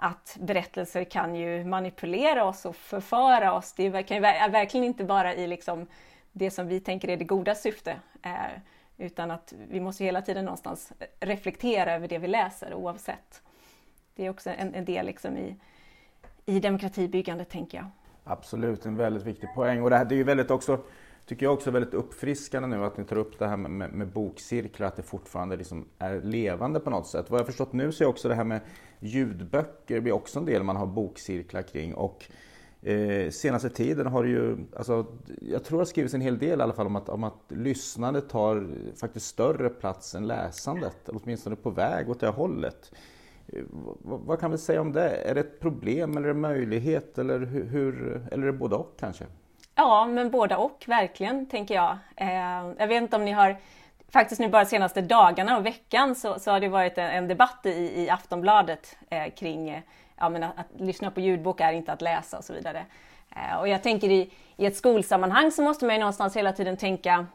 att 0.00 0.36
berättelser 0.40 1.04
kan 1.04 1.34
ju 1.34 1.64
manipulera 1.64 2.44
oss 2.44 2.66
och 2.66 2.76
förföra 2.76 3.52
oss. 3.52 3.72
Det 3.72 4.02
kan 4.02 4.16
ju 4.16 4.20
verkligen 4.20 4.84
inte 4.84 5.04
bara 5.04 5.34
i 5.34 5.46
liksom 5.46 5.86
det 6.32 6.50
som 6.50 6.68
vi 6.68 6.80
tänker 6.80 7.08
är 7.08 7.16
det 7.16 7.24
goda 7.24 7.54
syfte, 7.54 7.96
eh, 8.22 8.32
utan 8.96 9.30
att 9.30 9.54
vi 9.68 9.80
måste 9.80 10.04
hela 10.04 10.22
tiden 10.22 10.44
någonstans 10.44 10.92
reflektera 11.20 11.94
över 11.94 12.08
det 12.08 12.18
vi 12.18 12.28
läser 12.28 12.74
oavsett. 12.74 13.42
Det 14.14 14.26
är 14.26 14.30
också 14.30 14.50
en, 14.50 14.74
en 14.74 14.84
del 14.84 15.06
liksom 15.06 15.36
i, 15.36 15.56
i 16.46 16.60
demokratibyggandet, 16.60 17.48
tänker 17.48 17.78
jag. 17.78 17.86
Absolut, 18.24 18.86
en 18.86 18.96
väldigt 18.96 19.22
viktig 19.22 19.54
poäng. 19.54 19.82
Och 19.82 19.90
det, 19.90 19.96
här, 19.96 20.04
det 20.04 20.14
är 20.14 20.16
ju 20.16 20.24
väldigt 20.24 20.50
också, 20.50 20.80
tycker 21.28 21.46
jag 21.46 21.52
också 21.52 21.70
är 21.70 21.72
väldigt 21.72 21.94
uppfriskande 21.94 22.68
nu 22.68 22.84
att 22.84 22.96
ni 22.96 23.04
tar 23.04 23.16
upp 23.16 23.38
det 23.38 23.46
här 23.46 23.56
med, 23.56 23.70
med, 23.70 23.92
med 23.92 24.08
bokcirklar, 24.08 24.86
att 24.86 24.96
det 24.96 25.02
fortfarande 25.02 25.56
liksom 25.56 25.84
är 25.98 26.20
levande 26.20 26.80
på 26.80 26.90
något 26.90 27.06
sätt. 27.06 27.30
Vad 27.30 27.40
jag 27.40 27.46
förstått 27.46 27.72
nu 27.72 27.92
så 27.92 28.04
är 28.04 28.08
också 28.08 28.28
det 28.28 28.34
här 28.34 28.44
med 28.44 28.60
ljudböcker 29.00 30.00
blir 30.00 30.12
också 30.12 30.38
en 30.38 30.44
del 30.44 30.62
man 30.62 30.76
har 30.76 30.86
bokcirklar 30.86 31.62
kring. 31.62 31.94
Och 31.94 32.24
eh, 32.82 33.30
senaste 33.30 33.70
tiden 33.70 34.06
har 34.06 34.24
det 34.24 34.30
ju, 34.30 34.56
alltså, 34.76 35.06
jag 35.40 35.64
tror 35.64 35.78
det 35.78 35.80
har 35.80 35.86
skrivits 35.86 36.14
en 36.14 36.20
hel 36.20 36.38
del 36.38 36.60
i 36.60 36.62
alla 36.62 36.72
fall 36.72 36.86
om 36.86 36.96
att, 36.96 37.08
om 37.08 37.24
att 37.24 37.42
lyssnandet 37.48 38.28
tar 38.28 38.68
faktiskt 39.00 39.26
större 39.26 39.68
plats 39.68 40.14
än 40.14 40.26
läsandet, 40.26 41.08
eller 41.08 41.20
åtminstone 41.24 41.56
på 41.56 41.70
väg 41.70 42.10
åt 42.10 42.20
det 42.20 42.28
hållet. 42.28 42.92
Eh, 43.46 43.62
vad 44.02 44.40
kan 44.40 44.50
vi 44.50 44.58
säga 44.58 44.80
om 44.80 44.92
det? 44.92 45.10
Är 45.10 45.34
det 45.34 45.40
ett 45.40 45.60
problem 45.60 46.16
eller 46.16 46.28
en 46.28 46.40
möjlighet 46.40 47.18
eller, 47.18 47.38
hur, 47.40 48.22
eller 48.32 48.46
är 48.46 48.52
det 48.52 48.58
både 48.58 48.76
och 48.76 48.94
kanske? 48.98 49.24
Ja, 49.80 50.06
men 50.06 50.30
båda 50.30 50.56
och 50.58 50.84
verkligen, 50.86 51.46
tänker 51.46 51.74
jag. 51.74 51.98
Eh, 52.16 52.74
jag 52.78 52.86
vet 52.86 53.02
inte 53.02 53.16
om 53.16 53.24
ni 53.24 53.32
har 53.32 53.56
Faktiskt 54.10 54.40
nu 54.40 54.48
bara 54.48 54.64
de 54.64 54.70
senaste 54.70 55.00
dagarna 55.00 55.56
och 55.56 55.66
veckan 55.66 56.14
så, 56.14 56.38
så 56.38 56.50
har 56.50 56.60
det 56.60 56.68
varit 56.68 56.98
en, 56.98 57.10
en 57.10 57.28
debatt 57.28 57.66
i, 57.66 58.02
i 58.02 58.10
Aftonbladet 58.10 58.96
eh, 59.10 59.32
kring 59.36 59.82
ja, 60.16 60.28
men 60.28 60.42
att, 60.42 60.58
att, 60.58 60.80
lyssna 60.80 61.10
på 61.10 61.20
ljudbok 61.20 61.60
är 61.60 61.72
inte 61.72 61.92
att 61.92 62.02
läsa 62.02 62.38
och 62.38 62.44
så 62.44 62.52
vidare. 62.52 62.84
Eh, 63.36 63.58
och 63.58 63.68
jag 63.68 63.82
tänker 63.82 64.10
i, 64.10 64.30
i 64.56 64.66
ett 64.66 64.76
skolsammanhang 64.76 65.50
så 65.50 65.62
måste 65.62 65.84
man 65.84 65.94
ju 65.94 65.98
någonstans 65.98 66.36
hela 66.36 66.52
tiden 66.52 66.76
tänka 66.76 67.26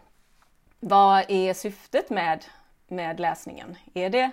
vad 0.80 1.26
är 1.28 1.54
syftet 1.54 2.10
med, 2.10 2.46
med 2.88 3.20
läsningen? 3.20 3.76
Är 3.94 4.10
det 4.10 4.32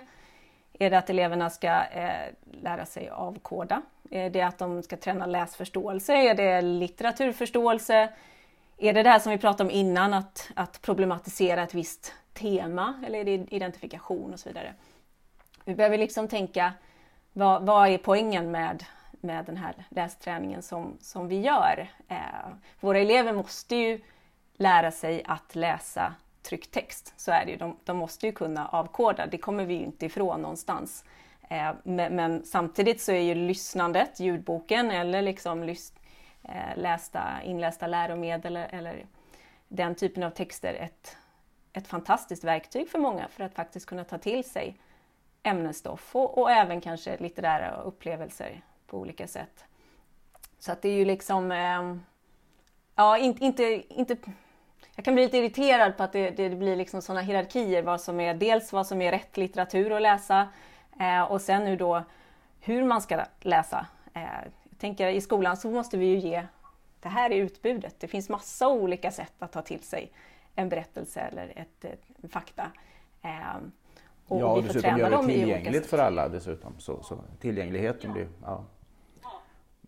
är 0.81 0.89
det 0.89 0.97
att 0.97 1.09
eleverna 1.09 1.49
ska 1.49 1.83
eh, 1.83 2.33
lära 2.61 2.85
sig 2.85 3.09
avkoda? 3.09 3.81
Är 4.11 4.29
det 4.29 4.41
att 4.41 4.57
de 4.57 4.83
ska 4.83 4.97
träna 4.97 5.25
läsförståelse? 5.25 6.13
Är 6.13 6.35
det 6.35 6.61
litteraturförståelse? 6.61 8.09
Är 8.77 8.93
det 8.93 9.03
det 9.03 9.09
här 9.09 9.19
som 9.19 9.31
vi 9.31 9.37
pratade 9.37 9.69
om 9.69 9.75
innan, 9.75 10.13
att, 10.13 10.49
att 10.55 10.81
problematisera 10.81 11.63
ett 11.63 11.73
visst 11.73 12.13
tema? 12.33 13.03
Eller 13.07 13.19
är 13.19 13.25
det 13.25 13.31
identifikation 13.31 14.33
och 14.33 14.39
så 14.39 14.49
vidare? 14.49 14.73
Vi 15.65 15.75
behöver 15.75 15.97
liksom 15.97 16.27
tänka, 16.27 16.73
vad, 17.33 17.65
vad 17.65 17.89
är 17.89 17.97
poängen 17.97 18.51
med, 18.51 18.83
med 19.11 19.45
den 19.45 19.57
här 19.57 19.73
lästräningen 19.89 20.61
som, 20.61 20.97
som 21.01 21.27
vi 21.27 21.39
gör? 21.39 21.87
Eh, 22.07 22.17
våra 22.79 22.99
elever 22.99 23.33
måste 23.33 23.75
ju 23.75 24.01
lära 24.53 24.91
sig 24.91 25.23
att 25.25 25.55
läsa 25.55 26.13
tryckt 26.43 26.71
text. 26.71 27.13
Så 27.17 27.31
är 27.31 27.45
det 27.45 27.51
ju. 27.51 27.57
De, 27.57 27.77
de, 27.83 27.97
måste 27.97 28.25
ju 28.25 28.31
kunna 28.31 28.67
avkoda, 28.67 29.25
det 29.25 29.37
kommer 29.37 29.65
vi 29.65 29.73
ju 29.73 29.83
inte 29.83 30.05
ifrån 30.05 30.41
någonstans. 30.41 31.05
Eh, 31.49 31.71
men, 31.83 32.15
men, 32.15 32.45
samtidigt 32.45 33.01
så 33.01 33.11
är 33.11 33.21
ju 33.21 33.35
lyssnandet, 33.35 34.19
ljudboken 34.19 34.91
eller 34.91 35.21
liksom 35.21 35.63
lys, 35.63 35.93
eh, 36.43 36.77
lästa, 36.77 37.41
inlästa 37.43 37.87
läromedel 37.87 38.55
eller, 38.55 38.75
eller 38.75 39.05
den 39.67 39.95
typen 39.95 40.23
av 40.23 40.29
texter 40.29 40.73
ett, 40.73 41.17
ett 41.73 41.87
fantastiskt 41.87 42.43
verktyg 42.43 42.89
för 42.89 42.99
många 42.99 43.27
för 43.27 43.43
att 43.43 43.53
faktiskt 43.53 43.85
kunna 43.85 44.03
ta 44.03 44.17
till 44.17 44.43
sig 44.43 44.77
ämnesstoff 45.43 46.15
och, 46.15 46.37
och 46.37 46.51
även 46.51 46.81
kanske 46.81 47.17
litterära 47.17 47.81
upplevelser 47.81 48.61
på 48.87 48.97
olika 48.97 49.27
sätt. 49.27 49.65
Så 50.59 50.71
att 50.71 50.81
det 50.81 50.89
är 50.89 50.93
ju 50.93 51.05
liksom, 51.05 51.51
eh, 51.51 51.95
ja 52.95 53.17
inte, 53.17 53.45
inte, 53.45 53.83
inte 53.87 54.17
jag 54.95 55.05
kan 55.05 55.13
bli 55.13 55.23
lite 55.23 55.37
irriterad 55.37 55.97
på 55.97 56.03
att 56.03 56.11
det, 56.11 56.29
det 56.29 56.49
blir 56.49 56.75
liksom 56.75 57.01
sådana 57.01 57.21
hierarkier, 57.21 57.83
vad 57.83 58.01
som 58.01 58.19
är, 58.19 58.33
dels 58.33 58.73
vad 58.73 58.87
som 58.87 59.01
är 59.01 59.11
rätt 59.11 59.37
litteratur 59.37 59.91
att 59.91 60.01
läsa 60.01 60.47
eh, 60.99 61.21
och 61.21 61.41
sen 61.41 61.63
nu 61.65 61.75
då 61.75 62.03
hur 62.59 62.83
man 62.83 63.01
ska 63.01 63.25
läsa. 63.41 63.85
Eh, 64.13 64.21
jag 64.69 64.79
tänker 64.79 65.07
i 65.07 65.21
skolan 65.21 65.57
så 65.57 65.71
måste 65.71 65.97
vi 65.97 66.05
ju 66.05 66.17
ge, 66.17 66.43
det 66.99 67.09
här 67.09 67.29
är 67.31 67.35
utbudet, 67.35 67.95
det 67.99 68.07
finns 68.07 68.29
massa 68.29 68.67
olika 68.67 69.11
sätt 69.11 69.33
att 69.39 69.51
ta 69.51 69.61
till 69.61 69.83
sig 69.83 70.11
en 70.55 70.69
berättelse 70.69 71.19
eller 71.19 71.53
ett, 71.55 71.85
ett 71.85 72.31
fakta. 72.31 72.71
Eh, 73.21 73.29
och 74.27 74.41
ja, 74.41 74.45
och 74.45 74.63
dessutom 74.63 74.97
göra 74.97 75.21
det 75.21 75.27
tillgängligt 75.27 75.85
för 75.85 75.97
alla 75.97 76.29
dessutom. 76.29 76.73
Så, 76.77 77.03
så 77.03 77.17
tillgängligheten 77.39 78.09
ja. 78.09 78.13
blir... 78.13 78.27
Ja. 78.43 78.63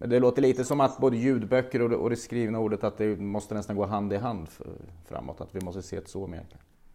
Det 0.08 0.20
låter 0.20 0.42
lite 0.42 0.66
som 0.66 0.82
att 0.82 0.98
både 0.98 1.18
ljudböcker 1.18 1.82
och 1.82 1.90
det, 1.90 1.96
och 1.96 2.10
det 2.10 2.16
skrivna 2.16 2.60
ordet 2.60 2.84
att 2.84 2.98
det 2.98 3.20
måste 3.20 3.56
nästan 3.56 3.76
gå 3.76 3.86
hand 3.86 4.14
i 4.14 4.18
hand 4.18 4.50
för, 4.50 4.68
framåt, 5.10 5.42
att 5.42 5.56
vi 5.56 5.62
måste 5.62 5.82
se 5.82 6.00
det 6.00 6.08
så 6.08 6.28
mer. 6.28 6.46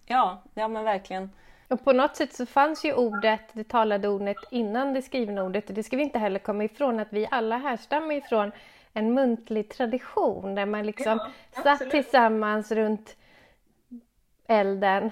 Ja, 0.06 0.42
ja 0.54 0.68
men 0.68 0.84
verkligen. 0.84 1.30
Och 1.68 1.84
på 1.84 1.92
något 1.92 2.16
sätt 2.16 2.34
så 2.34 2.46
fanns 2.46 2.84
ju 2.84 2.92
ordet, 2.92 3.40
det 3.52 3.64
talade 3.64 4.08
ordet 4.08 4.36
innan 4.50 4.94
det 4.94 5.02
skrivna 5.02 5.44
ordet 5.44 5.68
och 5.68 5.74
det 5.74 5.82
ska 5.82 5.96
vi 5.96 6.02
inte 6.02 6.18
heller 6.18 6.38
komma 6.38 6.64
ifrån 6.64 7.00
att 7.00 7.08
vi 7.10 7.28
alla 7.30 7.56
härstammar 7.56 8.14
ifrån 8.14 8.52
en 8.92 9.14
muntlig 9.14 9.68
tradition 9.68 10.54
där 10.54 10.66
man 10.66 10.86
liksom 10.86 11.20
ja, 11.54 11.62
satt 11.62 11.90
tillsammans 11.90 12.72
runt 12.72 13.16
elden 14.48 15.10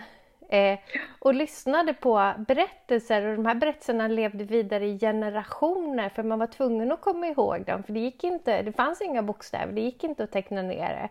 Eh, 0.48 0.78
och 1.18 1.34
lyssnade 1.34 1.94
på 1.94 2.32
berättelser 2.38 3.26
och 3.26 3.36
de 3.36 3.46
här 3.46 3.54
berättelserna 3.54 4.08
levde 4.08 4.44
vidare 4.44 4.86
i 4.86 4.98
generationer 4.98 6.08
för 6.08 6.22
man 6.22 6.38
var 6.38 6.46
tvungen 6.46 6.92
att 6.92 7.00
komma 7.00 7.26
ihåg 7.26 7.64
dem 7.64 7.82
för 7.82 7.92
det 7.92 8.00
gick 8.00 8.24
inte, 8.24 8.62
det 8.62 8.72
fanns 8.72 9.00
inga 9.00 9.22
bokstäver, 9.22 9.72
det 9.72 9.80
gick 9.80 10.04
inte 10.04 10.24
att 10.24 10.32
teckna 10.32 10.62
ner 10.62 10.88
det. 10.88 11.08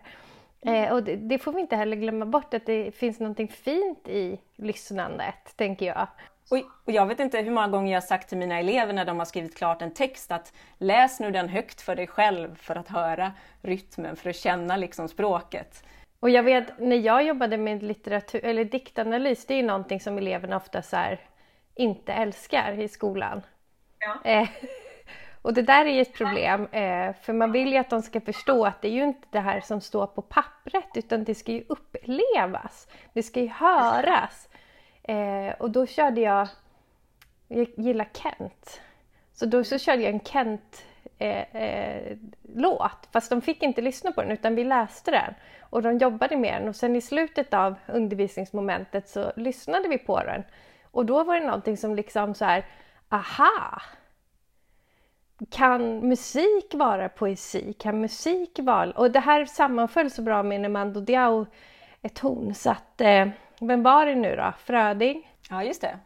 Eh, 0.70 0.92
och 0.92 1.02
det, 1.02 1.16
det, 1.16 1.38
får 1.38 1.52
vi 1.52 1.60
inte 1.60 1.76
heller 1.76 1.96
glömma 1.96 2.26
bort 2.26 2.54
att 2.54 2.66
det 2.66 2.94
finns 2.94 3.20
något 3.20 3.52
fint 3.52 4.08
i 4.08 4.40
lyssnandet, 4.56 5.56
tänker 5.56 5.86
jag. 5.86 6.08
Och, 6.50 6.58
och 6.84 6.92
jag 6.92 7.06
vet 7.06 7.20
inte 7.20 7.38
hur 7.38 7.50
många 7.50 7.68
gånger 7.68 7.92
jag 7.92 8.00
har 8.00 8.06
sagt 8.06 8.28
till 8.28 8.38
mina 8.38 8.58
elever 8.58 8.92
när 8.92 9.04
de 9.04 9.18
har 9.18 9.26
skrivit 9.26 9.56
klart 9.56 9.82
en 9.82 9.94
text 9.94 10.32
att 10.32 10.52
läs 10.78 11.20
nu 11.20 11.30
den 11.30 11.48
högt 11.48 11.80
för 11.80 11.96
dig 11.96 12.06
själv 12.06 12.56
för 12.56 12.76
att 12.76 12.88
höra 12.88 13.32
rytmen, 13.62 14.16
för 14.16 14.30
att 14.30 14.36
känna 14.36 14.76
liksom 14.76 15.08
språket. 15.08 15.84
Och 16.20 16.30
jag 16.30 16.42
vet 16.42 16.78
när 16.78 16.96
jag 16.96 17.22
jobbade 17.22 17.56
med 17.56 17.82
litteratur 17.82 18.44
eller 18.44 18.64
diktanalys, 18.64 19.46
det 19.46 19.54
är 19.54 19.62
någonting 19.62 20.00
som 20.00 20.18
eleverna 20.18 20.56
ofta 20.56 20.82
så 20.82 20.96
här, 20.96 21.20
inte 21.74 22.12
älskar 22.12 22.80
i 22.80 22.88
skolan. 22.88 23.42
Ja. 23.98 24.30
Eh, 24.30 24.48
och 25.42 25.54
det 25.54 25.62
där 25.62 25.84
är 25.84 25.90
ju 25.90 26.00
ett 26.00 26.14
problem, 26.14 26.66
eh, 26.66 27.14
för 27.22 27.32
man 27.32 27.52
vill 27.52 27.72
ju 27.72 27.76
att 27.76 27.90
de 27.90 28.02
ska 28.02 28.20
förstå 28.20 28.66
att 28.66 28.82
det 28.82 28.88
är 28.88 28.92
ju 28.92 29.04
inte 29.04 29.28
det 29.30 29.40
här 29.40 29.60
som 29.60 29.80
står 29.80 30.06
på 30.06 30.22
pappret, 30.22 30.90
utan 30.94 31.24
det 31.24 31.34
ska 31.34 31.52
ju 31.52 31.64
upplevas. 31.68 32.88
Det 33.12 33.22
ska 33.22 33.40
ju 33.40 33.48
höras. 33.48 34.48
Eh, 35.02 35.54
och 35.58 35.70
då 35.70 35.86
körde 35.86 36.20
jag, 36.20 36.48
jag 37.48 37.68
gillar 37.76 38.08
Kent, 38.12 38.80
så 39.32 39.46
då 39.46 39.64
så 39.64 39.78
körde 39.78 40.02
jag 40.02 40.12
en 40.12 40.20
Kent 40.20 40.84
eh, 41.18 41.56
eh, 41.56 42.16
låt, 42.54 43.08
fast 43.12 43.30
de 43.30 43.40
fick 43.40 43.62
inte 43.62 43.80
lyssna 43.80 44.12
på 44.12 44.22
den 44.22 44.30
utan 44.30 44.54
vi 44.54 44.64
läste 44.64 45.10
den 45.10 45.34
och 45.70 45.82
de 45.82 45.98
jobbade 45.98 46.36
med 46.36 46.62
den 46.62 46.68
och 46.68 46.76
sen 46.76 46.96
i 46.96 47.00
slutet 47.00 47.54
av 47.54 47.74
undervisningsmomentet 47.86 49.08
så 49.08 49.32
lyssnade 49.36 49.88
vi 49.88 49.98
på 49.98 50.20
den 50.20 50.44
och 50.96 51.06
då 51.06 51.24
var 51.24 51.40
det 51.40 51.46
någonting 51.46 51.76
som 51.76 51.94
liksom 51.94 52.34
så 52.34 52.44
här, 52.44 52.64
aha! 53.08 53.82
Kan 55.50 56.08
musik 56.08 56.74
vara 56.74 57.08
poesi? 57.08 57.72
Kan 57.72 58.00
musik 58.00 58.58
vara... 58.62 58.90
Och 58.90 59.10
det 59.10 59.20
här 59.20 59.44
sammanföll 59.44 60.10
så 60.10 60.22
bra 60.22 60.42
med 60.42 60.60
när 60.60 60.68
Mando 60.68 61.00
Diao 61.00 61.46
är 62.02 62.08
ton 62.08 62.54
så 62.54 62.70
att, 62.70 63.00
eh, 63.00 63.28
vem 63.60 63.82
var 63.82 64.06
det 64.06 64.14
nu 64.14 64.36
då? 64.36 64.52
Fröding? 64.58 65.32
Ja, 65.50 65.64
just 65.64 65.80
det. 65.80 65.98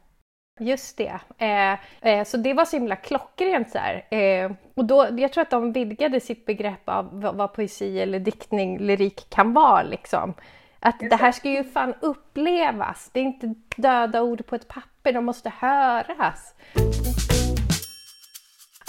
Just 0.61 0.97
det. 0.97 1.21
Eh, 1.39 1.73
eh, 2.01 2.25
så 2.25 2.37
det 2.37 2.55
var 2.55 2.65
så 2.65 2.77
himla 2.77 2.97
klockrent 2.97 3.71
så 3.71 3.79
eh, 4.17 4.51
och 4.75 4.85
då, 4.85 5.07
jag 5.19 5.33
tror 5.33 5.43
att 5.43 5.51
de 5.51 5.73
vidgade 5.73 6.21
sitt 6.21 6.47
begrepp 6.47 6.89
av 6.89 7.21
vad, 7.21 7.35
vad 7.35 7.53
poesi 7.53 8.01
eller 8.01 8.19
diktning, 8.19 8.79
lyrik 8.79 9.31
kan 9.31 9.53
vara 9.53 9.83
liksom. 9.83 10.35
Att 10.81 11.01
det 11.11 11.17
här 11.17 11.33
ska 11.33 11.51
ju 11.51 11.65
fan 11.65 11.95
upplevas. 12.01 13.11
Det 13.13 13.21
är 13.21 13.25
inte 13.25 13.55
döda 13.77 14.23
ord 14.23 14.47
på 14.47 14.55
ett 14.55 14.69
papper, 14.69 15.13
de 15.13 15.25
måste 15.25 15.53
höras. 15.59 16.55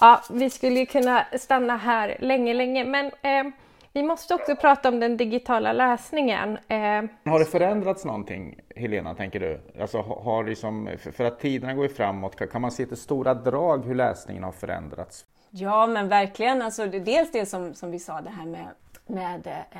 Ja, 0.01 0.21
vi 0.29 0.49
skulle 0.49 0.79
ju 0.79 0.85
kunna 0.85 1.25
stanna 1.37 1.77
här 1.77 2.17
länge, 2.19 2.53
länge, 2.53 2.85
men 2.85 3.05
eh, 3.05 3.53
vi 3.93 4.03
måste 4.03 4.35
också 4.35 4.55
prata 4.55 4.89
om 4.89 4.99
den 4.99 5.17
digitala 5.17 5.73
läsningen. 5.73 6.57
Eh... 6.67 7.31
Har 7.31 7.39
det 7.39 7.45
förändrats 7.45 8.05
någonting, 8.05 8.59
Helena, 8.75 9.15
tänker 9.15 9.39
du? 9.39 9.59
Alltså, 9.81 10.01
har 10.01 10.43
liksom, 10.43 10.89
för 11.13 11.23
att 11.23 11.39
tiderna 11.39 11.73
går 11.73 11.87
ju 11.87 11.93
framåt, 11.93 12.51
kan 12.51 12.61
man 12.61 12.71
se 12.71 12.85
till 12.85 12.97
stora 12.97 13.33
drag 13.33 13.85
hur 13.85 13.95
läsningen 13.95 14.43
har 14.43 14.51
förändrats? 14.51 15.25
Ja, 15.49 15.87
men 15.87 16.07
verkligen. 16.07 16.61
Alltså, 16.61 16.85
dels 16.85 17.31
det 17.31 17.45
som, 17.45 17.73
som 17.73 17.91
vi 17.91 17.99
sa, 17.99 18.21
det 18.21 18.29
här 18.29 18.45
med, 18.45 18.67
med, 19.07 19.47
eh, 19.71 19.79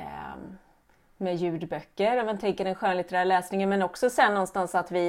med 1.16 1.36
ljudböcker, 1.36 2.20
om 2.20 2.26
man 2.26 2.38
tänker 2.38 2.64
den 2.64 2.74
skönlitterära 2.74 3.24
läsningen, 3.24 3.68
men 3.68 3.82
också 3.82 4.10
sen 4.10 4.34
någonstans 4.34 4.74
att 4.74 4.90
vi 4.90 5.08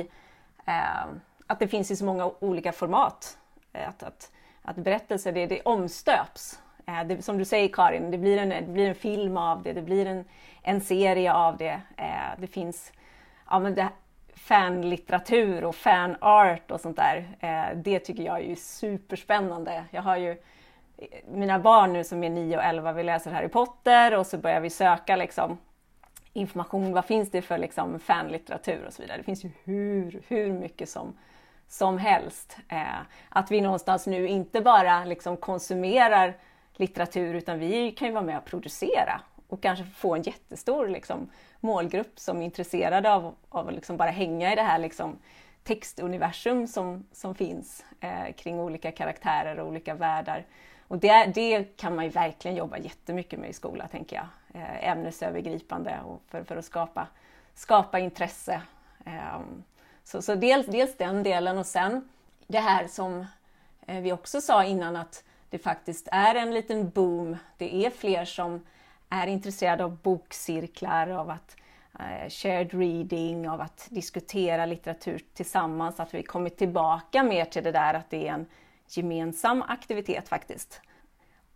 eh, 0.66 1.06
att 1.48 1.60
det 1.60 1.68
finns 1.68 1.92
i 1.92 1.96
så 1.96 2.06
många 2.06 2.32
olika 2.40 2.72
format. 2.72 3.38
Eh, 3.74 3.90
att, 3.90 4.04
att, 4.04 4.32
att 4.62 4.76
berättelser, 4.76 5.32
det, 5.32 5.46
det 5.46 5.62
omstöps. 5.62 6.60
Eh, 6.86 7.04
det, 7.06 7.22
som 7.22 7.38
du 7.38 7.46
säger 7.46 7.68
Karin, 7.68 8.12
det 8.12 8.18
blir 8.18 8.38
en, 8.38 8.50
det 8.50 8.74
blir 8.74 8.90
en 8.90 8.96
film 8.96 9.38
av 9.38 9.64
det, 9.64 9.74
det 9.74 9.82
blir 9.82 10.06
en, 10.06 10.26
en 10.62 10.82
serie 10.82 11.34
av 11.34 11.58
det. 11.58 11.82
Eh, 11.98 12.38
det 12.38 12.48
finns 12.48 12.92
ja, 13.50 13.60
men 13.60 13.76
det, 13.76 13.90
fanlitteratur 14.36 15.64
och 15.64 15.76
fanart 15.76 16.72
och 16.72 16.82
sånt 16.82 16.98
där. 16.98 17.28
Eh, 17.40 17.78
det 17.78 18.00
tycker 18.00 18.24
jag 18.24 18.42
är 18.42 18.56
superspännande. 18.56 19.84
Jag 19.92 20.02
har 20.02 20.18
ju 20.18 20.38
mina 21.28 21.60
barn 21.60 21.94
nu 21.94 22.04
som 22.04 22.24
är 22.24 22.30
9 22.30 22.58
och 22.58 22.64
11, 22.64 22.94
vi 22.94 23.04
läser 23.04 23.32
Harry 23.32 23.48
Potter 23.48 24.18
och 24.18 24.28
så 24.28 24.38
börjar 24.38 24.60
vi 24.60 24.70
söka 24.70 25.16
liksom 25.16 25.58
information, 26.34 26.94
vad 26.94 27.06
finns 27.06 27.32
det 27.32 27.42
för 27.42 27.58
liksom 27.58 28.00
fanlitteratur 28.00 28.86
och 28.88 28.94
så 28.94 29.02
vidare. 29.02 29.18
Det 29.18 29.24
finns 29.24 29.46
ju 29.46 29.52
hur, 29.64 30.22
hur 30.28 30.54
mycket 30.54 30.90
som, 30.90 31.18
som 31.68 31.98
helst. 31.98 32.58
Eh, 32.70 33.00
att 33.30 33.52
vi 33.52 33.62
någonstans 33.62 34.08
nu 34.08 34.28
inte 34.28 34.62
bara 34.62 35.06
liksom 35.06 35.38
konsumerar 35.38 36.34
litteratur 36.74 37.34
utan 37.34 37.60
vi 37.60 37.92
kan 37.92 38.08
ju 38.08 38.14
vara 38.14 38.24
med 38.24 38.38
och 38.38 38.46
producera 38.46 39.22
och 39.48 39.62
kanske 39.62 39.86
få 39.86 40.16
en 40.16 40.22
jättestor 40.22 40.88
liksom, 40.88 41.30
målgrupp 41.60 42.20
som 42.20 42.42
är 42.42 42.46
intresserade 42.46 43.14
av, 43.14 43.36
av 43.50 43.68
att 43.68 43.74
liksom 43.74 43.98
bara 43.98 44.12
hänga 44.12 44.54
i 44.54 44.56
det 44.56 44.62
här 44.62 44.80
liksom, 44.80 45.18
textuniversum 45.64 46.68
som, 46.68 47.06
som 47.12 47.36
finns 47.36 47.86
eh, 48.00 48.34
kring 48.38 48.60
olika 48.60 48.92
karaktärer 48.92 49.60
och 49.60 49.68
olika 49.68 49.96
världar. 49.96 50.46
Och 50.88 50.98
det, 50.98 51.26
det 51.26 51.78
kan 51.78 51.96
man 51.96 52.06
ju 52.06 52.12
verkligen 52.12 52.58
jobba 52.58 52.78
jättemycket 52.78 53.40
med 53.40 53.50
i 53.50 53.54
skolan, 53.54 53.88
tänker 53.90 54.16
jag. 54.16 54.28
Eh, 54.62 54.90
ämnesövergripande 54.90 56.00
och 56.06 56.22
för, 56.28 56.44
för 56.44 56.56
att 56.56 56.66
skapa, 56.66 57.08
skapa 57.56 58.00
intresse. 58.00 58.62
Eh, 59.06 59.40
så 60.04 60.22
så 60.22 60.36
dels, 60.36 60.68
dels 60.68 60.98
den 60.98 61.24
delen 61.24 61.58
och 61.58 61.66
sen 61.66 62.10
det 62.48 62.60
här 62.60 62.88
som 62.88 63.26
eh, 63.86 64.02
vi 64.02 64.12
också 64.12 64.42
sa 64.42 64.64
innan 64.64 64.96
att 64.96 65.24
det 65.54 65.60
faktiskt 65.60 66.08
är 66.12 66.36
en 66.36 66.54
liten 66.54 66.90
boom. 66.90 67.38
Det 67.58 67.86
är 67.86 67.90
fler 67.90 68.26
som 68.26 68.66
är 69.10 69.28
intresserade 69.28 69.84
av 69.84 69.98
bokcirklar, 69.98 71.08
av 71.08 71.30
att 71.30 71.56
eh, 72.00 72.30
shared 72.30 72.74
reading, 72.74 73.50
av 73.50 73.62
att 73.62 73.88
diskutera 73.92 74.66
litteratur 74.66 75.22
tillsammans, 75.34 76.00
att 76.00 76.14
vi 76.14 76.24
kommit 76.24 76.58
tillbaka 76.58 77.24
mer 77.24 77.46
till 77.46 77.64
det 77.64 77.72
där 77.72 77.94
att 77.94 78.10
det 78.10 78.28
är 78.28 78.34
en 78.34 78.46
gemensam 78.88 79.62
aktivitet 79.62 80.30
faktiskt. 80.30 80.82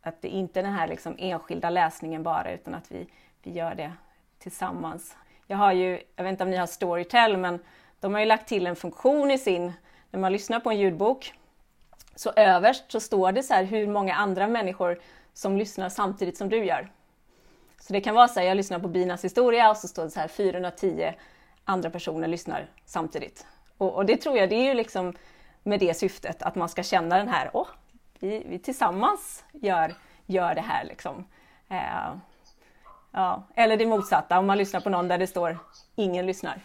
Att 0.02 0.22
det 0.22 0.28
inte 0.28 0.60
är 0.60 0.64
den 0.64 0.74
här 0.74 0.88
liksom 0.88 1.16
enskilda 1.20 1.70
läsningen 1.70 2.24
bara, 2.24 2.52
utan 2.52 2.74
att 2.74 2.92
vi, 2.92 3.08
vi 3.44 3.52
gör 3.52 3.76
det 3.76 3.94
tillsammans. 4.40 5.16
Jag 5.48 5.58
har 5.58 5.72
ju, 5.72 6.02
jag 6.16 6.24
vet 6.24 6.32
inte 6.32 6.44
om 6.44 6.50
ni 6.50 6.58
har 6.58 6.68
Storytel, 6.68 7.38
men 7.38 7.60
de 8.00 8.14
har 8.14 8.20
ju 8.20 8.26
lagt 8.26 8.48
till 8.48 8.68
en 8.68 8.76
funktion 8.76 9.32
i 9.32 9.38
sin, 9.38 9.74
när 10.12 10.20
man 10.20 10.32
lyssnar 10.32 10.60
på 10.60 10.70
en 10.70 10.80
ljudbok, 10.80 11.34
så 12.19 12.32
överst 12.36 12.91
så 12.91 12.99
står 12.99 13.32
det 13.32 13.43
så 13.43 13.53
här 13.53 13.63
hur 13.63 13.88
många 13.88 14.15
andra 14.15 14.47
människor 14.47 14.99
som 15.34 15.58
lyssnar 15.58 15.89
samtidigt 15.89 16.38
som 16.38 16.49
du 16.49 16.65
gör. 16.65 16.91
Så 17.82 17.93
det 17.93 18.01
kan 18.01 18.15
vara 18.15 18.27
så 18.27 18.39
här, 18.39 18.47
jag 18.47 18.58
lyssnar 18.58 18.80
på 18.80 18.88
Binas 18.88 19.23
historia 19.23 19.69
och 19.69 19.77
så 19.77 19.88
står 19.88 20.03
det 20.03 20.10
så 20.10 20.19
här 20.19 20.27
410 20.27 21.13
andra 21.65 21.89
personer 21.89 22.27
lyssnar 22.27 22.69
samtidigt. 22.86 23.45
Och, 23.77 23.95
och 23.95 24.06
det 24.06 24.17
tror 24.17 24.38
jag, 24.38 24.49
det 24.49 24.56
är 24.56 24.65
ju 24.65 24.73
liksom 24.73 25.13
med 25.63 25.80
det 25.80 25.93
syftet 25.93 26.41
att 26.41 26.56
man 26.56 26.69
ska 26.69 26.84
känna 26.84 27.17
den 27.17 27.27
här, 27.27 27.49
åh, 27.53 27.67
vi, 28.19 28.45
vi 28.49 28.60
tillsammans 28.60 29.43
gör, 29.51 29.93
gör 30.25 30.56
det 30.56 30.62
här 30.62 30.86
liksom. 30.86 31.25
Eh, 31.69 32.15
ja. 33.12 33.43
Eller 33.56 33.77
det 33.77 33.86
motsatta, 33.86 34.39
om 34.39 34.47
man 34.47 34.58
lyssnar 34.58 34.80
på 34.80 34.89
någon 34.89 35.08
där 35.08 35.17
det 35.17 35.27
står 35.27 35.58
ingen 35.95 36.25
lyssnar. 36.25 36.62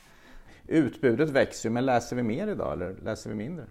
Utbudet 0.66 1.30
växer 1.30 1.70
men 1.70 1.86
läser 1.86 2.16
vi 2.16 2.22
mer 2.22 2.48
idag 2.48 2.72
eller 2.72 2.94
läser 3.02 3.30
vi 3.30 3.36
mindre? 3.36 3.64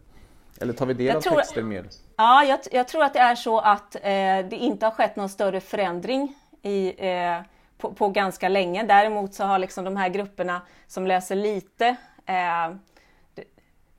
Eller 0.61 0.73
tar 0.73 0.85
vi 0.85 0.93
del 0.93 1.05
jag 1.07 1.15
av 1.15 1.21
tror, 1.21 1.35
texter 1.35 1.61
mer? 1.61 1.85
Ja, 2.17 2.43
jag, 2.43 2.59
jag, 2.71 2.87
tror 2.87 3.03
att 3.03 3.13
det 3.13 3.19
är 3.19 3.35
så 3.35 3.59
att 3.59 3.95
eh, 3.95 4.01
det 4.49 4.51
inte 4.51 4.85
har 4.85 4.91
skett 4.91 5.15
någon 5.15 5.29
större 5.29 5.61
förändring 5.61 6.35
i, 6.61 7.07
eh, 7.09 7.41
på, 7.77 7.93
på, 7.93 8.09
ganska 8.09 8.49
länge. 8.49 8.83
Däremot 8.83 9.33
så 9.33 9.43
har 9.43 9.59
liksom 9.59 9.83
de 9.85 9.97
här 9.97 10.09
grupperna 10.09 10.61
som 10.87 11.07
läser 11.07 11.35
lite 11.35 11.95
eh, 12.25 12.71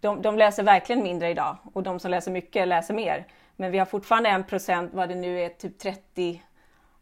de, 0.00 0.22
de, 0.22 0.38
läser 0.38 0.62
verkligen 0.62 1.02
mindre 1.02 1.30
idag 1.30 1.56
och 1.72 1.82
de 1.82 2.00
som 2.00 2.10
läser 2.10 2.30
mycket 2.30 2.68
läser 2.68 2.94
mer. 2.94 3.26
Men 3.56 3.70
vi 3.70 3.78
har 3.78 3.86
fortfarande 3.86 4.28
en 4.30 4.44
procent, 4.44 4.90
vad 4.94 5.08
det 5.08 5.14
nu 5.14 5.40
är, 5.40 5.48
typ 5.48 5.78
30 5.78 6.42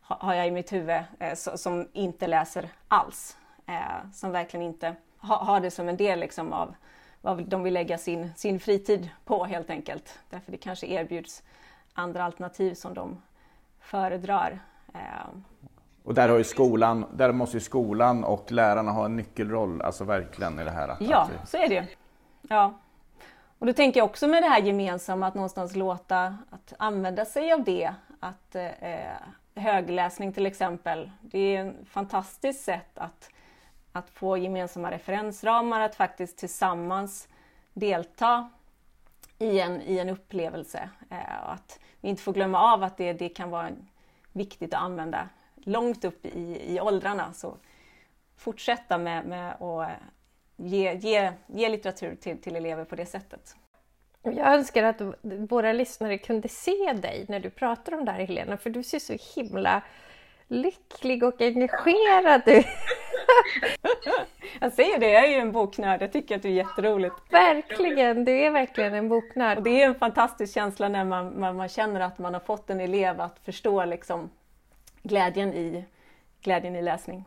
har 0.00 0.34
jag 0.34 0.46
i 0.46 0.50
mitt 0.50 0.72
huvud, 0.72 1.02
eh, 1.18 1.34
som 1.34 1.88
inte 1.92 2.26
läser 2.26 2.68
alls. 2.88 3.36
Eh, 3.66 4.10
som 4.12 4.32
verkligen 4.32 4.66
inte 4.66 4.94
har 5.18 5.60
det 5.60 5.70
som 5.70 5.88
en 5.88 5.96
del 5.96 6.20
liksom 6.20 6.52
av 6.52 6.74
vad 7.20 7.44
de 7.48 7.62
vill 7.62 7.74
lägga 7.74 7.98
sin, 7.98 8.30
sin 8.36 8.60
fritid 8.60 9.10
på 9.24 9.44
helt 9.44 9.70
enkelt. 9.70 10.18
Därför 10.30 10.52
det 10.52 10.58
kanske 10.58 10.86
erbjuds 10.86 11.42
andra 11.92 12.24
alternativ 12.24 12.74
som 12.74 12.94
de 12.94 13.22
föredrar. 13.80 14.60
Eh, 14.94 15.00
och 16.02 16.14
där 16.14 16.28
har 16.28 16.38
ju 16.38 16.44
skolan, 16.44 17.04
där 17.14 17.32
måste 17.32 17.56
ju 17.56 17.60
skolan 17.60 18.24
och 18.24 18.52
lärarna 18.52 18.92
ha 18.92 19.04
en 19.04 19.16
nyckelroll, 19.16 19.82
alltså 19.82 20.04
verkligen 20.04 20.58
i 20.58 20.64
det 20.64 20.70
här. 20.70 20.96
ja, 21.00 21.28
så 21.46 21.56
är 21.56 21.68
det 21.68 21.86
Ja. 22.42 22.74
Och 23.58 23.66
då 23.66 23.72
tänker 23.72 24.00
jag 24.00 24.04
också 24.04 24.28
med 24.28 24.42
det 24.42 24.48
här 24.48 24.62
gemensamma 24.62 25.26
att 25.26 25.34
någonstans 25.34 25.76
låta, 25.76 26.36
att 26.50 26.74
använda 26.78 27.24
sig 27.24 27.52
av 27.52 27.64
det. 27.64 27.94
Att 28.20 28.54
eh, 28.54 28.70
högläsning 29.54 30.32
till 30.32 30.46
exempel, 30.46 31.10
det 31.20 31.56
är 31.56 31.66
ett 31.66 31.88
fantastiskt 31.88 32.64
sätt 32.64 32.98
att, 32.98 33.30
att 33.92 34.10
få 34.10 34.36
gemensamma 34.36 34.90
referensramar, 34.90 35.80
att 35.80 35.94
faktiskt 35.94 36.38
tillsammans 36.38 37.28
delta 37.72 38.50
i 39.38 39.60
en, 39.60 39.82
i 39.82 39.98
en 39.98 40.08
upplevelse. 40.08 40.90
Eh, 41.10 41.44
och 41.44 41.52
att 41.52 41.80
vi 42.00 42.08
inte 42.08 42.22
får 42.22 42.32
glömma 42.32 42.72
av 42.72 42.82
att 42.82 42.96
det, 42.96 43.12
det 43.12 43.28
kan 43.28 43.50
vara 43.50 43.70
viktigt 44.32 44.74
att 44.74 44.80
använda 44.80 45.28
långt 45.54 46.04
upp 46.04 46.26
i, 46.26 46.74
i 46.74 46.80
åldrarna. 46.80 47.32
Så 47.32 47.56
fortsätta 48.36 48.98
med, 48.98 49.26
med 49.26 49.52
att 49.52 49.88
eh, 49.88 49.96
ge, 50.56 50.94
ge, 50.94 51.32
ge 51.46 51.68
litteratur 51.68 52.14
till, 52.14 52.42
till 52.42 52.56
elever 52.56 52.84
på 52.84 52.96
det 52.96 53.06
sättet. 53.06 53.56
Jag 54.22 54.54
önskar 54.54 54.82
att 54.82 55.00
våra 55.22 55.72
lyssnare 55.72 56.18
kunde 56.18 56.48
se 56.48 56.92
dig 56.92 57.26
när 57.28 57.40
du 57.40 57.50
pratar 57.50 57.94
om 57.94 58.04
det 58.04 58.12
här 58.12 58.20
Helena, 58.20 58.56
för 58.56 58.70
du 58.70 58.82
ser 58.82 58.98
så 58.98 59.16
himla 59.34 59.82
lycklig 60.48 61.22
och 61.22 61.40
engagerad 61.40 62.42
ut. 62.46 62.66
jag 64.60 64.72
säger 64.72 64.98
det, 64.98 65.10
jag 65.10 65.24
är 65.24 65.28
ju 65.28 65.36
en 65.36 65.52
boknörd. 65.52 66.02
Jag 66.02 66.12
tycker 66.12 66.36
att 66.36 66.42
det 66.42 66.48
är 66.48 66.52
jätteroligt. 66.52 67.14
Verkligen, 67.30 68.24
du 68.24 68.32
är 68.32 68.50
verkligen 68.50 68.94
en 68.94 69.08
boknörd. 69.08 69.58
Och 69.58 69.64
det 69.64 69.82
är 69.82 69.86
en 69.86 69.94
fantastisk 69.94 70.54
känsla 70.54 70.88
när 70.88 71.04
man, 71.04 71.40
man, 71.40 71.56
man, 71.56 71.68
känner 71.68 72.00
att 72.00 72.18
man 72.18 72.34
har 72.34 72.40
fått 72.40 72.70
en 72.70 72.80
elev 72.80 73.20
att 73.20 73.38
förstå 73.44 73.84
liksom 73.84 74.30
glädjen, 75.02 75.54
i, 75.54 75.84
glädjen 76.42 76.76
i 76.76 76.82
läsning. 76.82 77.24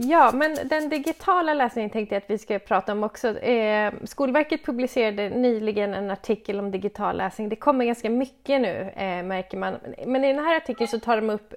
Ja, 0.00 0.30
men 0.34 0.58
den 0.64 0.88
digitala 0.88 1.54
läsningen 1.54 1.90
tänkte 1.90 2.14
jag 2.14 2.22
att 2.22 2.30
vi 2.30 2.38
ska 2.38 2.58
prata 2.58 2.92
om 2.92 3.04
också. 3.04 3.38
Eh, 3.38 3.92
Skolverket 4.04 4.64
publicerade 4.64 5.28
nyligen 5.28 5.94
en 5.94 6.10
artikel 6.10 6.58
om 6.58 6.70
digital 6.70 7.16
läsning. 7.16 7.48
Det 7.48 7.56
kommer 7.56 7.84
ganska 7.84 8.10
mycket 8.10 8.60
nu 8.60 8.92
eh, 8.96 9.22
märker 9.22 9.58
man. 9.58 9.76
Men 10.06 10.24
i 10.24 10.32
den 10.32 10.44
här 10.44 10.56
artikeln 10.56 10.88
så 10.88 11.00
tar 11.00 11.16
de 11.16 11.30
upp 11.30 11.54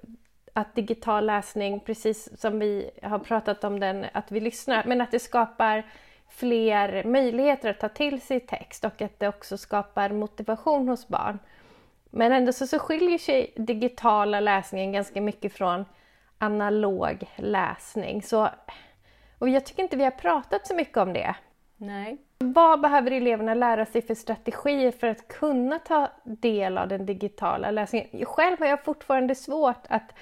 att 0.53 0.75
digital 0.75 1.25
läsning, 1.25 1.79
precis 1.79 2.41
som 2.41 2.59
vi 2.59 2.91
har 3.01 3.19
pratat 3.19 3.63
om 3.63 3.79
den, 3.79 4.05
att 4.13 4.31
vi 4.31 4.39
lyssnar, 4.39 4.83
men 4.85 5.01
att 5.01 5.11
det 5.11 5.19
skapar 5.19 5.85
fler 6.29 7.03
möjligheter 7.03 7.69
att 7.69 7.79
ta 7.79 7.89
till 7.89 8.21
sig 8.21 8.39
text 8.39 8.85
och 8.85 9.01
att 9.01 9.19
det 9.19 9.27
också 9.27 9.57
skapar 9.57 10.09
motivation 10.09 10.87
hos 10.87 11.07
barn. 11.07 11.39
Men 12.09 12.31
ändå 12.31 12.53
så, 12.53 12.67
så 12.67 12.79
skiljer 12.79 13.17
sig 13.17 13.53
digitala 13.55 14.39
läsningen 14.39 14.91
ganska 14.91 15.21
mycket 15.21 15.53
från 15.53 15.85
analog 16.37 17.23
läsning. 17.35 18.21
Så, 18.23 18.49
och 19.37 19.49
jag 19.49 19.65
tycker 19.65 19.83
inte 19.83 19.97
vi 19.97 20.03
har 20.03 20.11
pratat 20.11 20.67
så 20.67 20.75
mycket 20.75 20.97
om 20.97 21.13
det. 21.13 21.35
Nej. 21.77 22.17
Vad 22.39 22.81
behöver 22.81 23.11
eleverna 23.11 23.53
lära 23.53 23.85
sig 23.85 24.01
för 24.01 24.15
strategier 24.15 24.91
för 24.91 25.07
att 25.07 25.27
kunna 25.27 25.79
ta 25.79 26.09
del 26.23 26.77
av 26.77 26.87
den 26.87 27.05
digitala 27.05 27.71
läsningen? 27.71 28.25
Själv 28.25 28.59
har 28.59 28.67
jag 28.67 28.83
fortfarande 28.83 29.35
svårt 29.35 29.83
att, 29.89 30.13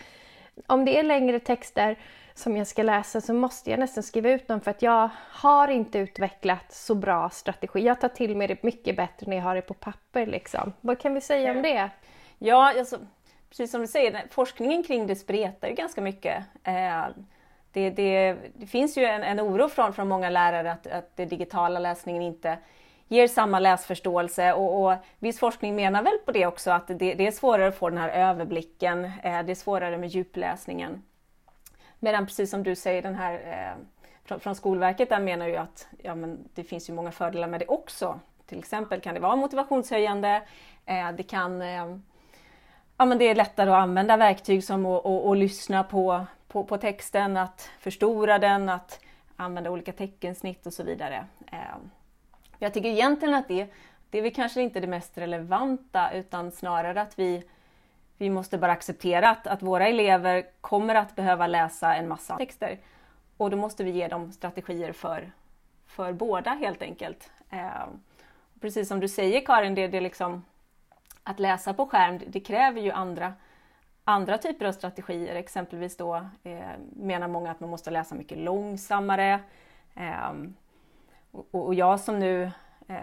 om 0.67 0.85
det 0.85 0.99
är 0.99 1.03
längre 1.03 1.39
texter 1.39 1.97
som 2.33 2.57
jag 2.57 2.67
ska 2.67 2.83
läsa 2.83 3.21
så 3.21 3.33
måste 3.33 3.69
jag 3.69 3.79
nästan 3.79 4.03
skriva 4.03 4.29
ut 4.29 4.47
dem 4.47 4.61
för 4.61 4.71
att 4.71 4.81
jag 4.81 5.09
har 5.31 5.67
inte 5.67 5.99
utvecklat 5.99 6.71
så 6.71 6.95
bra 6.95 7.29
strategi. 7.29 7.79
Jag 7.79 8.01
tar 8.01 8.09
till 8.09 8.37
mig 8.37 8.47
det 8.47 8.63
mycket 8.63 8.95
bättre 8.95 9.27
när 9.27 9.37
jag 9.37 9.43
har 9.43 9.55
det 9.55 9.61
på 9.61 9.73
papper. 9.73 10.25
Liksom. 10.25 10.73
Vad 10.81 10.99
kan 10.99 11.13
vi 11.13 11.21
säga 11.21 11.51
om 11.51 11.61
det? 11.61 11.89
Ja, 12.37 12.79
alltså, 12.79 12.97
precis 13.49 13.71
som 13.71 13.81
du 13.81 13.87
säger, 13.87 14.23
forskningen 14.29 14.83
kring 14.83 15.07
det 15.07 15.15
spretar 15.15 15.67
ju 15.67 15.73
ganska 15.73 16.01
mycket. 16.01 16.43
Eh, 16.63 17.05
det, 17.71 17.89
det, 17.89 18.37
det, 18.55 18.65
finns 18.67 18.97
ju 18.97 19.05
en, 19.05 19.23
en 19.23 19.39
oro 19.39 19.69
från, 19.69 19.93
från 19.93 20.07
många 20.07 20.29
lärare 20.29 20.71
att, 20.71 20.87
att 20.87 21.17
den 21.17 21.29
digitala 21.29 21.79
läsningen 21.79 22.21
inte 22.21 22.57
ger 23.09 23.27
samma 23.27 23.59
läsförståelse 23.59 24.53
och, 24.53 24.85
och 24.85 24.97
viss 25.19 25.39
forskning 25.39 25.75
menar 25.75 26.03
väl 26.03 26.17
på 26.25 26.31
det 26.31 26.45
också 26.45 26.71
att 26.71 26.87
det, 26.87 27.13
det 27.13 27.27
är 27.27 27.31
svårare 27.31 27.67
att 27.67 27.75
få 27.75 27.89
den 27.89 27.97
här 27.97 28.09
överblicken, 28.09 29.05
eh, 29.05 29.43
det 29.43 29.51
är 29.51 29.55
svårare 29.55 29.97
med 29.97 30.09
djupläsningen. 30.09 31.03
Medan 31.99 32.25
precis 32.25 32.51
som 32.51 32.63
du 32.63 32.75
säger, 32.75 33.01
den 33.01 33.15
här 33.15 33.33
eh, 33.33 33.83
från, 34.23 34.39
från 34.39 34.55
Skolverket 34.55 35.09
där 35.09 35.19
menar 35.19 35.47
ju 35.47 35.55
att 35.55 35.87
ja, 36.03 36.15
men 36.15 36.49
det 36.53 36.63
finns 36.63 36.89
ju 36.89 36.93
många 36.93 37.11
fördelar 37.11 37.47
med 37.47 37.59
det 37.59 37.67
också. 37.67 38.19
Till 38.45 38.59
exempel 38.59 39.01
kan 39.01 39.13
det 39.13 39.19
vara 39.19 39.35
motivationshöjande, 39.35 40.41
eh, 40.85 41.11
det 41.11 41.23
kan 41.23 41.61
eh, 41.61 41.97
ja, 42.97 43.05
men 43.05 43.17
det 43.17 43.25
är 43.25 43.35
lättare 43.35 43.69
att 43.69 43.83
använda 43.83 44.17
verktyg 44.17 44.63
som 44.63 44.85
att, 44.85 45.05
att, 45.05 45.25
att 45.25 45.37
lyssna 45.37 45.83
på, 45.83 46.25
på, 46.47 46.63
på, 46.63 46.77
texten, 46.77 47.37
att 47.37 47.69
förstora 47.79 48.39
den, 48.39 48.69
att 48.69 48.99
använda 49.35 49.71
olika 49.71 49.91
teckensnitt 49.91 50.65
och 50.65 50.73
så 50.73 50.83
vidare. 50.83 51.25
Eh, 51.51 51.77
jag 52.59 52.73
tycker 52.73 52.89
egentligen 52.89 53.33
att 53.33 53.47
det, 53.47 53.67
det 54.09 54.17
är 54.17 54.21
väl 54.21 54.33
kanske 54.33 54.61
inte 54.61 54.79
det 54.79 54.87
mest 54.87 55.17
relevanta 55.17 56.11
utan 56.13 56.51
snarare 56.51 57.01
att 57.01 57.19
vi, 57.19 57.43
vi 58.17 58.29
måste 58.29 58.57
bara 58.57 58.71
acceptera 58.71 59.29
att, 59.29 59.47
att 59.47 59.61
våra 59.61 59.87
elever 59.87 60.45
kommer 60.61 60.95
att 60.95 61.15
behöva 61.15 61.47
läsa 61.47 61.95
en 61.95 62.07
massa 62.07 62.37
texter. 62.37 62.79
Och 63.37 63.49
då 63.49 63.57
måste 63.57 63.83
vi 63.83 63.91
ge 63.91 64.07
dem 64.07 64.31
strategier 64.31 64.91
för, 64.91 65.31
för 65.87 66.13
båda 66.13 66.51
helt 66.51 66.81
enkelt. 66.81 67.31
Eh, 67.49 67.87
precis 68.61 68.87
som 68.87 68.99
du 68.99 69.07
säger 69.07 69.45
Karin, 69.45 69.75
det, 69.75 69.87
det 69.87 70.01
liksom, 70.01 70.45
att 71.23 71.39
läsa 71.39 71.73
på 71.73 71.85
skärm 71.85 72.19
det 72.27 72.39
kräver 72.39 72.81
ju 72.81 72.91
andra, 72.91 73.33
andra 74.03 74.37
typer 74.37 74.65
av 74.65 74.71
strategier. 74.71 75.35
Exempelvis 75.35 75.97
då 75.97 76.15
eh, 76.43 76.59
menar 76.95 77.27
många 77.27 77.51
att 77.51 77.59
man 77.59 77.69
måste 77.69 77.91
läsa 77.91 78.15
mycket 78.15 78.37
långsammare. 78.37 79.39
Eh, 79.95 80.31
och, 81.31 81.47
och, 81.51 81.73
jag 81.73 81.99
som 81.99 82.19
nu 82.19 82.51
eh, 82.87 82.95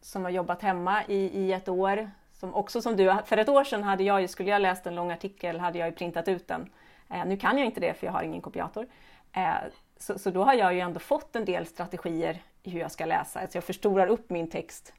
som 0.00 0.24
har 0.24 0.30
jobbat 0.30 0.62
hemma 0.62 1.04
i, 1.08 1.16
i 1.16 1.52
ett 1.52 1.68
år, 1.68 2.10
som 2.32 2.54
också 2.54 2.82
som 2.82 2.96
du, 2.96 3.16
för 3.24 3.36
ett 3.36 3.48
år 3.48 3.64
sedan 3.64 3.82
hade 3.82 4.02
jag, 4.04 4.20
ju, 4.20 4.28
skulle 4.28 4.50
jag 4.50 4.62
läst 4.62 4.86
en 4.86 4.94
lång 4.94 5.10
artikel 5.10 5.60
hade 5.60 5.78
jag 5.78 5.96
printat 5.96 6.28
ut 6.28 6.48
den. 6.48 6.70
Eh, 7.10 7.24
nu 7.24 7.36
kan 7.36 7.58
jag 7.58 7.66
inte 7.66 7.80
det 7.80 7.94
för 7.94 8.06
jag 8.06 8.12
har 8.12 8.22
ingen 8.22 8.40
kopiator. 8.40 8.86
Eh, 9.32 9.54
så, 9.96 10.18
så, 10.18 10.30
då 10.30 10.44
har 10.44 10.54
jag 10.54 10.74
ju 10.74 10.80
ändå 10.80 11.00
fått 11.00 11.36
en 11.36 11.44
del 11.44 11.66
strategier 11.66 12.42
i 12.62 12.70
hur 12.70 12.80
jag 12.80 12.92
ska 12.92 13.06
läsa. 13.06 13.40
Alltså 13.40 13.56
jag 13.56 13.64
förstorar 13.64 14.06
upp 14.06 14.30
min 14.30 14.50
text 14.50 14.92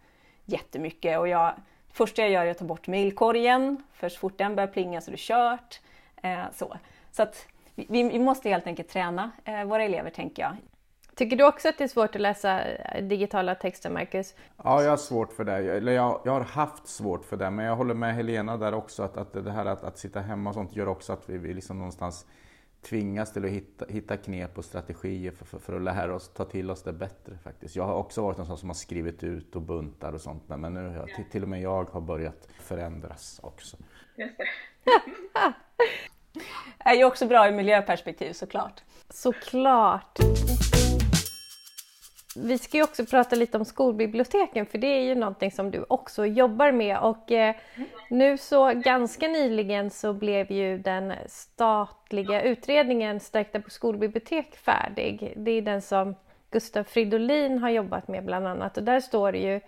jättemycket 0.45 1.19
och 1.19 1.27
jag, 1.27 1.53
det 1.87 1.93
första 1.93 2.21
jag 2.21 2.31
gör 2.31 2.45
är 2.45 2.51
att 2.51 2.57
ta 2.57 2.65
bort 2.65 2.87
mejlkorgen, 2.87 3.83
för 3.93 4.09
så 4.09 4.19
fort 4.19 4.37
den 4.37 4.55
börjar 4.55 4.67
plinga 4.67 5.01
så 5.01 5.09
är 5.09 5.11
det 5.11 5.19
kört. 5.19 5.81
Eh, 6.21 6.43
så 6.53 6.77
så 7.13 7.23
att 7.23 7.47
vi, 7.75 7.85
vi, 8.03 8.19
måste 8.19 8.49
helt 8.49 8.67
enkelt 8.67 8.89
träna 8.89 9.31
eh, 9.45 9.63
våra 9.63 9.83
elever, 9.83 10.09
tänker 10.09 10.43
jag. 10.43 10.55
Tycker 11.15 11.37
du 11.37 11.43
också 11.43 11.69
att 11.69 11.77
det 11.77 11.83
är 11.83 11.87
svårt 11.87 12.15
att 12.15 12.21
läsa 12.21 12.63
digitala 13.01 13.55
texter, 13.55 13.89
Marcus? 13.89 14.35
Ja, 14.63 14.83
jag 14.83 14.89
har 14.89 14.97
svårt 14.97 15.33
för 15.33 15.43
det. 15.43 15.53
Eller 15.53 15.91
jag, 15.91 16.21
jag 16.25 16.31
har 16.31 16.41
haft 16.41 16.87
svårt 16.87 17.25
för 17.25 17.37
det, 17.37 17.49
men 17.49 17.65
jag 17.65 17.75
håller 17.75 17.93
med 17.93 18.15
Helena 18.15 18.57
där 18.57 18.73
också 18.73 19.03
att, 19.03 19.17
att 19.17 19.33
det 19.33 19.51
här 19.51 19.65
att, 19.65 19.83
att 19.83 19.97
sitta 19.97 20.19
hemma 20.19 20.49
och 20.49 20.53
sånt 20.53 20.75
gör 20.75 20.87
också 20.87 21.13
att 21.13 21.29
vi, 21.29 21.37
vi 21.37 21.53
liksom 21.53 21.77
någonstans 21.77 22.25
tvingas 22.81 23.33
till 23.33 23.45
att 23.45 23.51
hitta, 23.51 23.85
hitta 23.89 24.17
knep 24.17 24.57
och 24.57 24.65
strategier 24.65 25.31
för, 25.31 25.45
för, 25.45 25.59
för, 25.59 25.75
att 25.75 25.81
lära 25.81 26.15
oss 26.15 26.33
ta 26.33 26.45
till 26.45 26.71
oss 26.71 26.83
det 26.83 26.93
bättre 26.93 27.37
faktiskt. 27.43 27.75
Jag 27.75 27.83
har 27.83 27.95
också 27.95 28.21
varit 28.21 28.39
en 28.39 28.45
sån 28.45 28.57
som 28.57 28.69
har 28.69 28.73
skrivit 28.73 29.23
ut 29.23 29.55
och 29.55 29.61
buntar 29.61 30.13
och 30.13 30.21
sånt 30.21 30.43
men 30.47 30.73
nu 30.73 30.97
har 30.97 31.07
till, 31.07 31.29
till 31.31 31.43
och 31.43 31.49
med 31.49 31.61
jag 31.61 31.89
har 31.89 32.01
börjat 32.01 32.47
förändras 32.59 33.39
också. 33.43 33.77
Just 34.15 34.37
det. 34.83 35.53
är 36.85 36.93
ju 36.93 37.03
också 37.03 37.27
bra 37.27 37.47
i 37.47 37.51
miljöperspektiv 37.51 38.33
såklart. 38.33 38.83
Såklart. 39.09 40.19
Vi 42.35 42.57
ska 42.57 42.77
ju 42.77 42.83
också 42.83 43.05
prata 43.05 43.35
lite 43.35 43.57
om 43.57 43.65
skolbiblioteken 43.65 44.65
för 44.65 44.77
det 44.77 44.87
är 44.87 45.01
ju 45.01 45.15
någonting 45.15 45.51
som 45.51 45.71
du 45.71 45.85
också 45.87 46.25
jobbar 46.25 46.71
med. 46.71 46.97
Och 46.97 47.31
eh, 47.31 47.55
nu 48.09 48.37
så 48.37 48.73
ganska 48.73 49.27
nyligen 49.27 49.89
så 49.89 50.13
blev 50.13 50.51
ju 50.51 50.77
den 50.77 51.13
statliga 51.27 52.41
utredningen 52.41 53.19
Stärkta 53.19 53.59
på 53.59 53.69
skolbibliotek 53.69 54.55
färdig. 54.55 55.33
Det 55.35 55.51
är 55.51 55.61
den 55.61 55.81
som 55.81 56.15
Gustav 56.51 56.83
Fridolin 56.83 57.57
har 57.57 57.69
jobbat 57.69 58.07
med 58.07 58.25
bland 58.25 58.47
annat. 58.47 58.77
Och 58.77 58.83
där 58.83 58.99
står 58.99 59.31
det 59.31 59.37
ju 59.37 59.61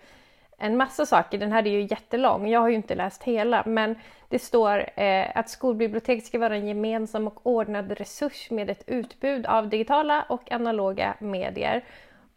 en 0.58 0.76
massa 0.76 1.06
saker. 1.06 1.38
Den 1.38 1.52
här 1.52 1.66
är 1.66 1.70
ju 1.70 1.80
jättelång, 1.80 2.48
jag 2.48 2.60
har 2.60 2.68
ju 2.68 2.74
inte 2.74 2.94
läst 2.94 3.22
hela, 3.22 3.62
men 3.66 3.94
det 4.28 4.38
står 4.38 5.00
eh, 5.00 5.26
att 5.34 5.50
skolbibliotek 5.50 6.26
ska 6.26 6.38
vara 6.38 6.56
en 6.56 6.68
gemensam 6.68 7.26
och 7.26 7.46
ordnad 7.46 7.92
resurs 7.92 8.50
med 8.50 8.70
ett 8.70 8.84
utbud 8.86 9.46
av 9.46 9.68
digitala 9.68 10.26
och 10.28 10.52
analoga 10.52 11.14
medier 11.18 11.84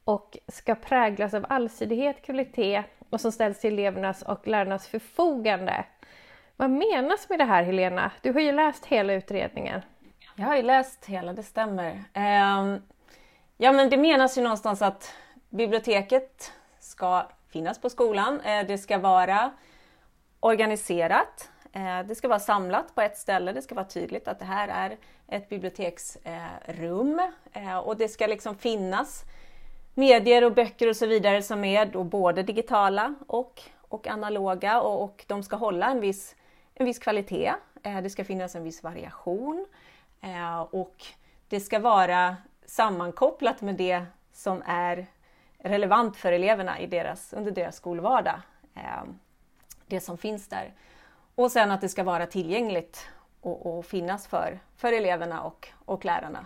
och 0.10 0.38
ska 0.48 0.76
präglas 0.76 1.34
av 1.34 1.46
allsidighet, 1.50 2.22
kvalitet 2.22 2.84
och 3.10 3.22
som 3.22 3.32
ställs 3.32 3.60
till 3.60 3.74
elevernas 3.74 4.22
och 4.22 4.48
lärarnas 4.48 4.88
förfogande. 4.88 5.86
Vad 6.56 6.70
menas 6.70 7.30
med 7.30 7.40
det 7.40 7.46
här 7.46 7.64
Helena? 7.64 8.12
Du 8.22 8.34
har 8.34 8.40
ju 8.40 8.52
läst 8.52 8.86
hela 8.86 9.14
utredningen. 9.14 9.82
Jag 10.36 10.46
har 10.46 10.56
ju 10.56 10.62
läst 10.62 11.06
hela, 11.06 11.34
det 11.34 11.44
stämmer. 11.44 12.04
Eh, 12.14 12.78
ja 13.58 13.72
men 13.72 13.90
det 13.90 13.98
menas 13.98 14.38
ju 14.38 14.42
någonstans 14.42 14.82
att 14.82 15.14
biblioteket 15.50 16.52
ska 16.80 17.28
finnas 17.50 17.82
på 17.82 17.90
skolan. 17.90 18.42
Eh, 18.42 18.68
det 18.68 18.78
ska 18.78 18.98
vara 18.98 19.52
organiserat. 20.40 21.50
Eh, 21.72 22.00
det 22.08 22.16
ska 22.16 22.28
vara 22.28 22.40
samlat 22.40 22.96
på 22.96 23.02
ett 23.02 23.18
ställe. 23.18 23.54
Det 23.54 23.62
ska 23.62 23.76
vara 23.76 23.86
tydligt 23.86 24.28
att 24.28 24.40
det 24.40 24.46
här 24.46 24.68
är 24.68 24.98
ett 25.28 25.50
biblioteksrum 25.50 27.22
eh, 27.54 27.78
och 27.78 27.98
det 27.98 28.08
ska 28.08 28.28
liksom 28.28 28.56
finnas 28.56 29.26
medier 29.94 30.44
och 30.44 30.54
böcker 30.54 30.90
och 30.90 30.96
så 30.96 31.06
vidare 31.06 31.42
som 31.42 31.64
är 31.64 31.86
då 31.86 32.04
både 32.04 32.44
digitala 32.44 33.16
och, 33.28 33.62
och 33.82 34.08
analoga 34.08 34.82
och, 34.82 35.04
och 35.04 35.26
de 35.28 35.44
ska 35.44 35.56
hålla 35.56 35.86
en 35.86 36.00
viss, 36.00 36.36
en 36.74 36.86
viss 36.86 37.00
kvalitet. 37.00 37.54
Eh, 37.84 38.02
det 38.02 38.10
ska 38.10 38.26
finnas 38.26 38.56
en 38.56 38.64
viss 38.64 38.84
variation 38.84 39.66
eh, 40.22 40.62
och 40.62 41.06
det 41.48 41.60
ska 41.60 41.80
vara 41.80 42.38
sammankopplat 42.66 43.62
med 43.62 43.76
det 43.76 44.06
som 44.34 44.64
är 44.66 45.06
relevant 45.58 46.18
för 46.18 46.32
eleverna 46.32 46.80
i 46.80 46.88
deras, 46.88 47.34
under 47.34 47.52
deras 47.52 47.76
skolvardag. 47.76 48.42
Eh, 48.76 49.04
det 49.88 50.00
som 50.00 50.18
finns 50.18 50.48
där. 50.48 50.74
Och 51.36 51.52
sen 51.52 51.72
att 51.72 51.82
det 51.82 51.90
ska 51.90 52.04
vara 52.04 52.26
tillgängligt 52.26 53.10
och, 53.42 53.78
och 53.78 53.86
finnas 53.86 54.28
för, 54.28 54.60
för 54.76 54.94
eleverna 54.94 55.42
och, 55.42 55.68
och 55.86 56.06
lärarna 56.06 56.46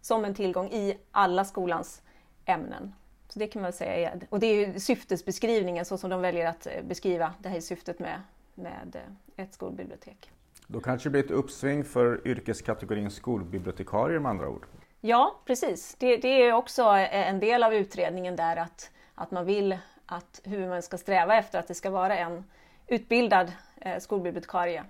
som 0.00 0.24
en 0.24 0.34
tillgång 0.34 0.68
i 0.70 0.98
alla 1.10 1.44
skolans 1.44 2.02
ämnen. 2.50 2.94
Så 3.28 3.38
det 3.38 3.46
kan 3.46 3.62
man 3.62 3.72
säga 3.72 4.10
är, 4.10 4.20
och 4.28 4.40
det 4.40 4.46
är 4.46 4.66
ju 4.66 4.80
syftesbeskrivningen 4.80 5.84
så 5.84 5.98
som 5.98 6.10
de 6.10 6.20
väljer 6.20 6.46
att 6.46 6.66
eh, 6.66 6.72
beskriva 6.82 7.34
det 7.38 7.48
här 7.48 7.60
syftet 7.60 7.98
med, 7.98 8.20
med 8.54 8.96
eh, 9.36 9.44
ett 9.44 9.54
skolbibliotek. 9.54 10.30
Då 10.66 10.80
kanske 10.80 11.08
det 11.08 11.10
blir 11.10 11.24
ett 11.24 11.30
uppsving 11.30 11.84
för 11.84 12.28
yrkeskategorin 12.28 13.10
skolbibliotekarier 13.10 14.18
med 14.18 14.30
andra 14.30 14.48
ord? 14.48 14.66
Ja, 15.00 15.40
precis. 15.44 15.96
Det, 15.98 16.16
det 16.16 16.28
är 16.28 16.52
också 16.52 16.82
en 16.82 17.40
del 17.40 17.62
av 17.62 17.74
utredningen 17.74 18.36
där 18.36 18.56
att, 18.56 18.90
att 19.14 19.30
man 19.30 19.46
vill 19.46 19.78
att 20.06 20.40
huvudmannen 20.44 20.82
ska 20.82 20.98
sträva 20.98 21.36
efter 21.36 21.58
att 21.58 21.68
det 21.68 21.74
ska 21.74 21.90
vara 21.90 22.18
en 22.18 22.44
utbildad 22.86 23.52
eh, 23.76 23.98
skolbibliotekarie 23.98 24.84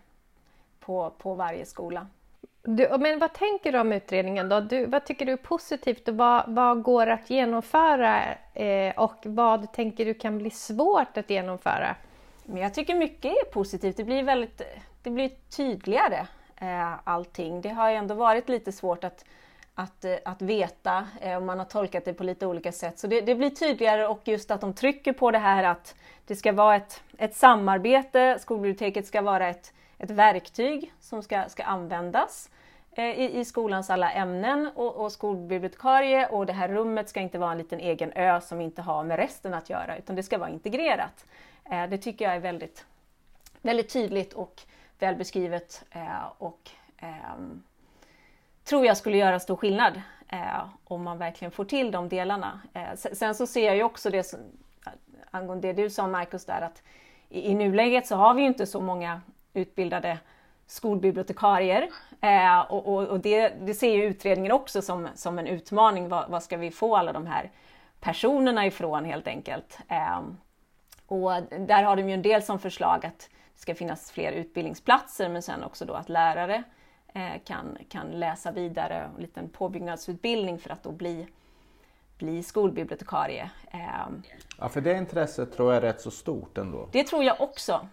på, 0.81 1.12
på 1.18 1.35
varje 1.35 1.66
skola. 1.66 2.07
Du, 2.62 2.99
men 2.99 3.18
vad 3.18 3.33
tänker 3.33 3.73
du 3.73 3.79
om 3.79 3.92
utredningen 3.92 4.49
då? 4.49 4.61
Du, 4.61 4.87
vad 4.87 5.05
tycker 5.05 5.27
du 5.27 5.33
är 5.33 5.37
positivt 5.37 6.09
och 6.09 6.16
vad, 6.16 6.44
vad 6.46 6.83
går 6.83 7.07
att 7.07 7.31
genomföra 7.31 8.23
eh, 8.55 8.94
och 8.96 9.16
vad 9.25 9.73
tänker 9.73 10.05
du 10.05 10.14
kan 10.14 10.38
bli 10.38 10.51
svårt 10.51 11.16
att 11.16 11.31
genomföra? 11.31 11.96
Men 12.44 12.62
jag 12.62 12.75
tycker 12.75 12.94
mycket 12.94 13.25
är 13.25 13.44
positivt. 13.53 13.96
Det 13.96 14.05
blir 14.05 14.23
väldigt 14.23 14.62
det 15.03 15.11
blir 15.11 15.31
tydligare 15.57 16.27
eh, 16.57 16.92
allting. 17.05 17.61
Det 17.61 17.68
har 17.68 17.90
ju 17.90 17.96
ändå 17.96 18.14
varit 18.14 18.49
lite 18.49 18.73
svårt 18.73 19.05
att, 19.05 19.25
att, 19.75 20.05
eh, 20.05 20.16
att 20.25 20.42
veta 20.42 21.07
eh, 21.20 21.37
och 21.37 21.42
man 21.42 21.59
har 21.59 21.66
tolkat 21.66 22.05
det 22.05 22.14
på 22.14 22.25
lite 22.25 22.46
olika 22.46 22.73
sätt. 22.73 22.99
Så 22.99 23.07
det, 23.07 23.20
det, 23.20 23.35
blir 23.35 23.51
tydligare 23.51 24.07
och 24.07 24.20
just 24.25 24.51
att 24.51 24.61
de 24.61 24.75
trycker 24.75 25.12
på 25.12 25.31
det 25.31 25.38
här 25.38 25.64
att 25.64 25.94
det 26.27 26.37
ska 26.37 26.53
vara 26.53 26.77
ett, 26.77 27.03
ett 27.18 27.35
samarbete. 27.35 28.38
Skolbiblioteket 28.40 29.07
ska 29.07 29.23
vara 29.23 29.49
ett 29.49 29.73
ett 30.01 30.11
verktyg 30.11 30.93
som 31.01 31.23
ska, 31.23 31.49
ska 31.49 31.63
användas 31.63 32.51
eh, 32.93 33.05
i, 33.05 33.39
i 33.39 33.45
skolans 33.45 33.91
alla 33.91 34.13
ämnen 34.13 34.71
och, 34.75 34.97
och 34.97 35.13
skolbibliotekarie 35.13 36.27
och 36.27 36.47
det 36.47 36.53
här 36.53 36.69
rummet 36.69 37.09
ska 37.09 37.21
inte 37.21 37.39
vara 37.39 37.53
en 37.53 37.59
liten 37.59 37.81
egen 37.81 38.13
ö 38.13 38.41
som 38.41 38.61
inte 38.61 38.83
har 38.83 39.05
med 39.05 39.17
resten 39.17 39.55
att 39.55 39.71
göra 39.71 39.97
utan 39.97 40.17
det 40.17 40.23
ska 40.23 40.39
vara 40.39 40.51
integrerat. 40.51 41.27
Eh, 41.71 41.89
det 41.89 41.99
tycker 41.99 42.25
jag 42.25 42.35
är 42.35 42.41
väldigt, 42.41 42.87
väldigt 43.63 43.93
tydligt 43.93 44.33
och 44.33 44.63
väl 44.99 45.17
beskrivet 45.17 45.85
eh, 45.91 46.27
och 46.39 46.71
ehm, 46.99 47.63
tror 48.65 48.87
jag 48.87 48.97
skulle 48.97 49.17
göra 49.17 49.41
stor 49.41 49.57
skillnad 49.57 50.03
om 50.85 51.03
man 51.03 51.19
verkligen 51.19 51.53
får 51.53 51.65
till 51.65 51.91
de 51.91 52.09
delarna. 52.09 52.61
sen 52.95 53.35
så 53.35 53.47
ser 53.47 53.67
jag 53.67 53.77
ju 53.77 53.83
också 53.83 54.11
det 54.11 54.23
som, 54.23 54.41
angående 55.31 55.73
det 55.73 55.83
du 55.83 55.91
sa 55.91 56.07
Marcus 56.07 56.45
där 56.45 56.61
att 56.61 56.83
i, 57.29 57.51
i 57.51 57.55
nuläget 57.55 58.07
så 58.07 58.17
har 58.17 58.35
vi 58.35 58.43
ju 58.43 58.49
inte 58.49 58.67
så 58.67 58.81
många 58.81 59.21
utbildade 59.55 60.19
skolbibliotekarier. 60.67 61.89
Eh, 62.21 62.61
och, 62.61 62.95
och, 62.95 63.09
och 63.09 63.21
det, 63.21 63.49
det, 63.49 63.75
ser 63.75 63.95
ju 63.95 64.05
utredningen 64.05 64.53
också 64.53 64.83
som, 64.83 65.09
som 65.15 65.39
en 65.39 65.47
utmaning. 65.47 66.09
Vad, 66.09 66.31
vad, 66.31 66.43
ska 66.43 66.57
vi 66.57 66.71
få 66.71 66.97
alla 66.97 67.13
de 67.13 67.27
här 67.27 67.51
personerna 68.01 68.67
ifrån 68.67 69.05
helt 69.05 69.27
enkelt? 69.27 69.79
Eh, 69.89 70.21
och 71.07 71.33
där 71.59 71.83
har 71.83 71.97
de 71.97 72.09
ju 72.09 72.15
en 72.15 72.23
del 72.23 72.43
som 72.43 72.59
förslag 72.59 73.07
att 73.07 73.19
det 73.55 73.61
ska 73.61 73.75
finnas 73.75 74.11
fler 74.11 74.33
utbildningsplatser 74.33 75.29
men 75.29 75.43
sen 75.43 75.65
också 75.65 75.85
då 75.85 75.95
att 75.95 76.09
lärare 76.09 76.63
eh, 77.15 77.43
kan, 77.45 77.79
kan 77.89 78.07
läsa 78.07 78.53
vidare, 78.53 79.11
en 79.17 79.23
liten 79.23 79.49
påbyggnadsutbildning 79.49 80.59
för 80.59 80.71
att 80.71 80.83
då 80.83 80.93
bli, 80.93 81.27
bli 82.19 82.43
skolbibliotekarie. 82.43 83.51
Ehm, 83.71 84.23
Ja, 84.59 84.69
för 84.69 84.81
det 84.81 84.93
intresset 84.93 85.53
tror 85.53 85.73
jag 85.73 85.77
är 85.77 85.87
rätt 85.87 86.01
så 86.01 86.11
stort 86.11 86.59
ändå. 86.59 86.89
det 86.93 87.05
tror 87.05 87.25
jag 87.25 87.41
också. 87.41 87.89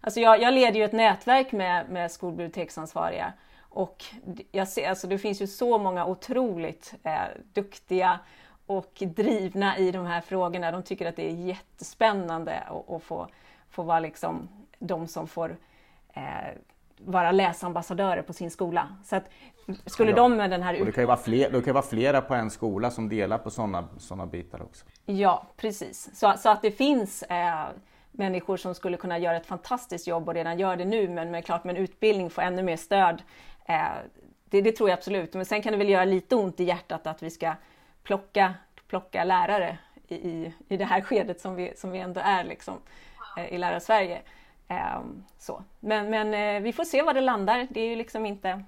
Alltså 0.00 0.20
jag, 0.20 0.42
jag 0.42 0.54
leder 0.54 0.78
ju 0.78 0.84
ett 0.84 0.92
nätverk 0.92 1.52
med, 1.52 1.88
med 1.90 2.10
skolbiblioteksansvariga 2.10 3.32
och 3.60 4.04
jag 4.52 4.68
ser, 4.68 4.88
alltså 4.88 5.06
det 5.06 5.18
finns 5.18 5.42
ju 5.42 5.46
så 5.46 5.78
många 5.78 6.06
otroligt 6.06 6.94
eh, 7.02 7.18
duktiga 7.52 8.18
och 8.66 8.92
drivna 9.00 9.78
i 9.78 9.90
de 9.90 10.06
här 10.06 10.20
frågorna. 10.20 10.70
De 10.70 10.82
tycker 10.82 11.06
att 11.06 11.16
det 11.16 11.30
är 11.30 11.34
jättespännande 11.34 12.62
att, 12.88 13.02
få, 13.02 13.28
få 13.70 13.82
vara 13.82 14.00
liksom 14.00 14.48
de 14.78 15.06
som 15.08 15.28
får 15.28 15.56
eh, 16.14 16.22
vara 16.98 17.32
läsambassadörer 17.32 18.22
på 18.22 18.32
sin 18.32 18.50
skola. 18.50 18.88
Så 19.04 19.16
att 19.16 19.24
skulle 19.86 20.10
Ja. 20.10 20.16
de 20.16 20.36
med 20.36 20.50
den 20.50 20.62
här 20.62 20.80
Och 20.80 20.86
det 20.86 20.92
kan 20.92 21.02
ju 21.02 21.06
vara, 21.06 21.16
fler, 21.16 21.50
det 21.50 21.62
kan 21.62 21.74
vara 21.74 21.84
flera 21.84 22.20
på 22.20 22.34
en 22.34 22.50
skola 22.50 22.90
som 22.90 23.08
delar 23.08 23.38
på 23.38 23.50
sådana 23.50 23.88
såna 23.98 24.26
bitar 24.26 24.62
också. 24.62 24.84
Ja, 25.04 25.46
precis. 25.56 26.18
Så, 26.18 26.34
så 26.38 26.48
att 26.48 26.62
det 26.62 26.70
finns 26.70 27.22
eh, 27.22 27.64
människor 28.12 28.56
som 28.56 28.74
skulle 28.74 28.96
kunna 28.96 29.18
göra 29.18 29.36
ett 29.36 29.46
fantastiskt 29.46 30.06
jobb 30.06 30.28
och 30.28 30.34
redan 30.34 30.58
gör 30.58 30.76
det 30.76 30.84
nu, 30.84 31.08
men 31.08 31.30
med, 31.30 31.44
klart 31.44 31.64
med 31.64 31.76
en 31.76 31.82
utbildning 31.82 32.30
få 32.30 32.40
ännu 32.40 32.62
mer 32.62 32.76
stöd. 32.76 33.22
Eh, 33.66 33.88
det, 34.44 34.60
det 34.60 34.72
tror 34.72 34.88
jag 34.88 34.96
absolut. 34.96 35.34
Men 35.34 35.44
sen 35.44 35.62
kan 35.62 35.72
det 35.72 35.78
väl 35.78 35.88
göra 35.88 36.04
lite 36.04 36.36
ont 36.36 36.60
i 36.60 36.64
hjärtat 36.64 37.06
att 37.06 37.22
vi 37.22 37.30
ska 37.30 37.54
plocka, 38.02 38.54
plocka 38.88 39.24
lärare 39.24 39.78
i, 40.08 40.14
i, 40.14 40.52
i 40.68 40.76
det 40.76 40.84
här 40.84 41.00
skedet 41.00 41.40
som 41.40 41.54
vi, 41.54 41.72
som 41.76 41.90
vi 41.90 41.98
ändå 41.98 42.20
är 42.24 42.44
liksom, 42.44 42.74
eh, 43.36 43.52
i 43.54 43.58
Lärarsverige. 43.58 44.20
Eh, 44.68 45.00
så. 45.38 45.62
Men, 45.80 46.10
men 46.10 46.34
eh, 46.34 46.62
vi 46.62 46.72
får 46.72 46.84
se 46.84 47.02
var 47.02 47.14
det 47.14 47.20
landar. 47.20 47.66
Det 47.70 47.80
är 47.80 47.88
ju 47.88 47.96
liksom 47.96 48.26
inte 48.26 48.64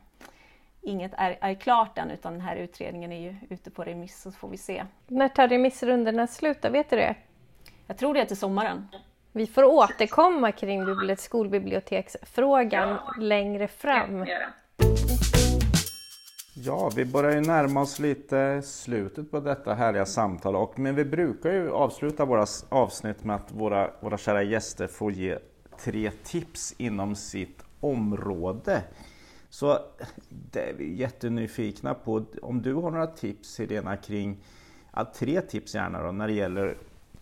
Inget 0.82 1.12
är, 1.16 1.38
är 1.40 1.54
klart 1.54 1.98
än 1.98 2.10
utan 2.10 2.32
den 2.32 2.42
här 2.42 2.56
utredningen 2.56 3.12
är 3.12 3.20
ju 3.20 3.36
ute 3.50 3.70
på 3.70 3.84
remiss 3.84 4.22
så 4.22 4.32
får 4.32 4.48
vi 4.48 4.56
se. 4.56 4.84
När 5.06 5.28
tar 5.28 5.48
remissrundorna 5.48 6.26
slut? 6.26 6.64
Vet 6.64 6.90
du 6.90 6.96
det? 6.96 7.14
Jag 7.86 7.96
tror 7.96 8.14
det 8.14 8.20
är 8.20 8.24
till 8.24 8.36
sommaren. 8.36 8.88
Vi 9.32 9.46
får 9.46 9.64
återkomma 9.64 10.52
kring 10.52 10.84
bibli- 10.84 11.16
skolbiblioteksfrågan 11.16 12.98
längre 13.18 13.68
fram. 13.68 14.26
Ja, 16.54 16.90
vi 16.96 17.04
börjar 17.04 17.32
ju 17.32 17.40
närma 17.40 17.80
oss 17.80 17.98
lite 17.98 18.62
slutet 18.62 19.30
på 19.30 19.40
detta 19.40 19.74
härliga 19.74 20.06
samtal. 20.06 20.56
Och, 20.56 20.78
men 20.78 20.94
vi 20.94 21.04
brukar 21.04 21.52
ju 21.52 21.70
avsluta 21.70 22.24
våra 22.24 22.46
avsnitt 22.68 23.24
med 23.24 23.36
att 23.36 23.52
våra, 23.52 23.90
våra 24.00 24.18
kära 24.18 24.42
gäster 24.42 24.86
får 24.86 25.12
ge 25.12 25.38
tre 25.78 26.10
tips 26.24 26.74
inom 26.78 27.14
sitt 27.14 27.62
område. 27.80 28.82
Så 29.50 29.78
det 30.28 30.60
är 30.70 30.74
vi 30.74 30.94
jättenyfikna 30.94 31.94
på. 31.94 32.24
Om 32.42 32.62
du 32.62 32.74
har 32.74 32.90
några 32.90 33.06
tips 33.06 33.58
Helena 33.58 33.96
kring, 33.96 34.44
ja, 34.94 35.12
tre 35.14 35.40
tips 35.40 35.74
gärna 35.74 36.02
då, 36.02 36.12
när 36.12 36.26
det 36.26 36.34
gäller 36.34 36.76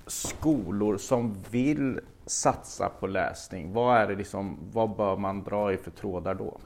skolor 0.08 0.96
som 0.98 1.42
vill 1.50 2.00
satsa 2.26 2.88
på 2.88 3.06
läsning. 3.06 3.72
Vad, 3.72 3.96
är 3.96 4.06
det 4.06 4.14
liksom, 4.14 4.58
vad 4.72 4.96
bör 4.96 5.16
man 5.16 5.44
dra 5.44 5.72
i 5.72 5.76
för 5.76 5.90
trådar 5.90 6.34
då? 6.34 6.58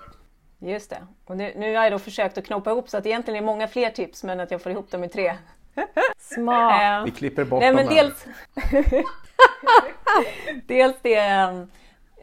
Just 0.59 0.91
det. 0.91 1.07
Och 1.25 1.37
nu, 1.37 1.53
nu 1.57 1.77
har 1.77 1.85
jag 1.85 1.93
då 1.93 1.99
försökt 1.99 2.39
att 2.39 2.45
knoppa 2.47 2.71
ihop 2.71 2.89
så 2.89 2.97
att 2.97 3.03
det 3.05 3.11
egentligen 3.11 3.43
är 3.43 3.47
många 3.47 3.69
fler 3.69 3.91
tips 3.91 4.25
men 4.25 4.41
att 4.41 4.51
jag 4.51 4.63
får 4.63 4.73
ihop 4.73 4.91
dem 4.91 5.05
i 5.05 5.09
tre. 5.09 5.35
Smart! 6.19 6.83
Eh, 6.83 7.05
Vi 7.05 7.11
klipper 7.11 7.45
bort 7.45 7.61
Nej, 7.61 7.69
dem 7.69 7.77
men 7.77 7.89
här. 7.89 7.95
dels, 7.95 8.27
dels 10.67 10.97
det, 11.03 11.15
eh, 11.19 11.63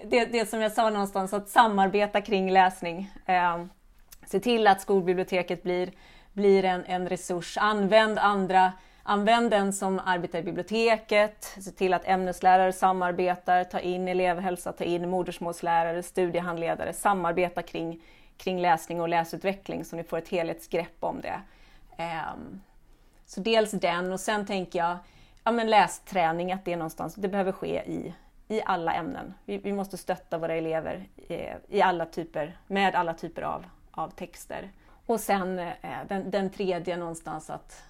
det, 0.06 0.26
det 0.26 0.50
som 0.50 0.62
jag 0.62 0.72
sa 0.72 0.90
någonstans, 0.90 1.34
att 1.34 1.50
samarbeta 1.50 2.22
kring 2.22 2.52
läsning. 2.52 3.12
Eh, 3.26 3.66
Se 4.26 4.40
till 4.40 4.68
att 4.68 4.82
skolbiblioteket 4.82 5.64
blir, 5.64 5.92
blir 6.34 6.66
en, 6.66 6.86
en 6.86 7.10
resurs. 7.10 7.58
Använd 7.58 8.20
andra 8.20 8.72
Använd 9.12 9.52
den 9.52 9.74
som 9.74 10.00
arbetar 10.06 10.40
i 10.40 10.44
biblioteket, 10.44 11.46
se 11.62 11.72
till 11.72 11.94
att 11.94 12.08
ämneslärare 12.08 12.74
samarbetar, 12.74 13.64
ta 13.64 13.80
in 13.80 14.08
elevhälsa, 14.08 14.72
ta 14.72 14.84
in 14.84 15.10
modersmålslärare, 15.10 16.04
studiehandledare, 16.04 16.94
samarbeta 16.94 17.62
kring, 17.62 18.02
kring 18.38 18.62
läsning 18.62 19.02
och 19.02 19.10
läsutveckling 19.10 19.86
så 19.86 19.96
ni 19.96 20.04
får 20.04 20.18
ett 20.18 20.30
helhetsgrepp 20.30 20.96
om 21.00 21.22
det. 21.22 21.42
Ehm, 21.98 22.62
så 23.26 23.42
dels 23.42 23.72
den 23.72 24.14
och 24.14 24.20
sen 24.20 24.46
tänker 24.46 24.80
jag 24.80 24.98
ja, 25.44 25.52
men 25.52 25.70
lästräning, 25.70 26.52
att 26.52 26.66
det 26.66 26.74
är 26.74 26.78
någonstans, 26.78 27.16
det 27.16 27.28
behöver 27.28 27.52
ske 27.52 27.84
i, 27.86 28.14
i 28.48 28.62
alla 28.66 28.94
ämnen. 28.94 29.34
Vi, 29.46 29.58
vi 29.58 29.74
måste 29.74 29.98
stötta 29.98 30.38
våra 30.38 30.56
elever 30.56 31.08
i, 31.16 31.48
i 31.68 31.82
alla 31.82 32.06
typer, 32.06 32.58
med 32.68 32.96
alla 32.96 33.14
typer 33.14 33.42
av, 33.42 33.66
av 33.92 34.10
texter. 34.10 34.72
Och 35.06 35.20
sen 35.20 35.60
eh, 35.60 35.74
den, 36.08 36.32
den 36.32 36.50
tredje 36.50 36.98
någonstans 36.98 37.50
att 37.50 37.89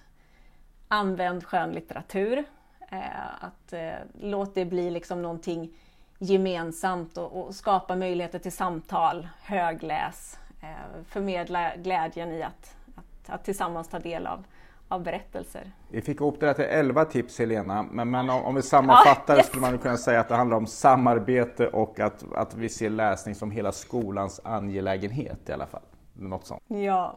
använd 0.90 1.44
skönlitteratur. 1.44 2.44
Eh, 2.88 3.44
att 3.44 3.72
eh, 3.72 3.92
låt 4.20 4.54
det 4.54 4.64
bli 4.64 4.90
liksom 4.90 5.22
någonting 5.22 5.70
gemensamt 6.18 7.18
och, 7.18 7.40
och 7.40 7.54
skapa 7.54 7.96
möjligheter 7.96 8.38
till 8.38 8.52
samtal, 8.52 9.28
högläs, 9.42 10.38
eh, 10.62 11.02
förmedla 11.08 11.76
glädjen 11.76 12.32
i 12.32 12.42
att, 12.42 12.76
att, 12.94 13.30
att 13.30 13.44
tillsammans 13.44 13.88
ta 13.88 13.98
del 13.98 14.26
av, 14.26 14.44
av 14.88 15.02
berättelser. 15.02 15.72
Vi 15.88 16.02
fick 16.02 16.20
ihop 16.20 16.40
det 16.40 16.46
där 16.46 16.54
till 16.54 16.64
11 16.64 17.04
tips 17.04 17.38
Helena, 17.38 17.82
men, 17.82 18.10
men 18.10 18.30
om, 18.30 18.44
om 18.44 18.54
vi 18.54 18.62
sammanfattar 18.76 19.34
Ja, 19.34 19.38
yes. 19.38 19.46
skulle 19.46 19.60
man 19.60 19.78
kunna 19.78 19.96
säga 19.96 20.20
att 20.20 20.28
det 20.28 20.36
handlar 20.36 20.56
om 20.56 20.66
samarbete 20.66 21.68
och 21.68 22.00
att, 22.00 22.32
att 22.32 22.54
vi 22.54 22.68
ser 22.68 22.90
läsning 22.90 23.34
som 23.34 23.50
hela 23.50 23.72
skolans 23.72 24.40
angelägenhet 24.44 25.48
i 25.48 25.52
alla 25.52 25.66
fall. 25.66 25.82
Något 26.14 26.46
sånt. 26.46 26.62
Ja, 26.66 27.16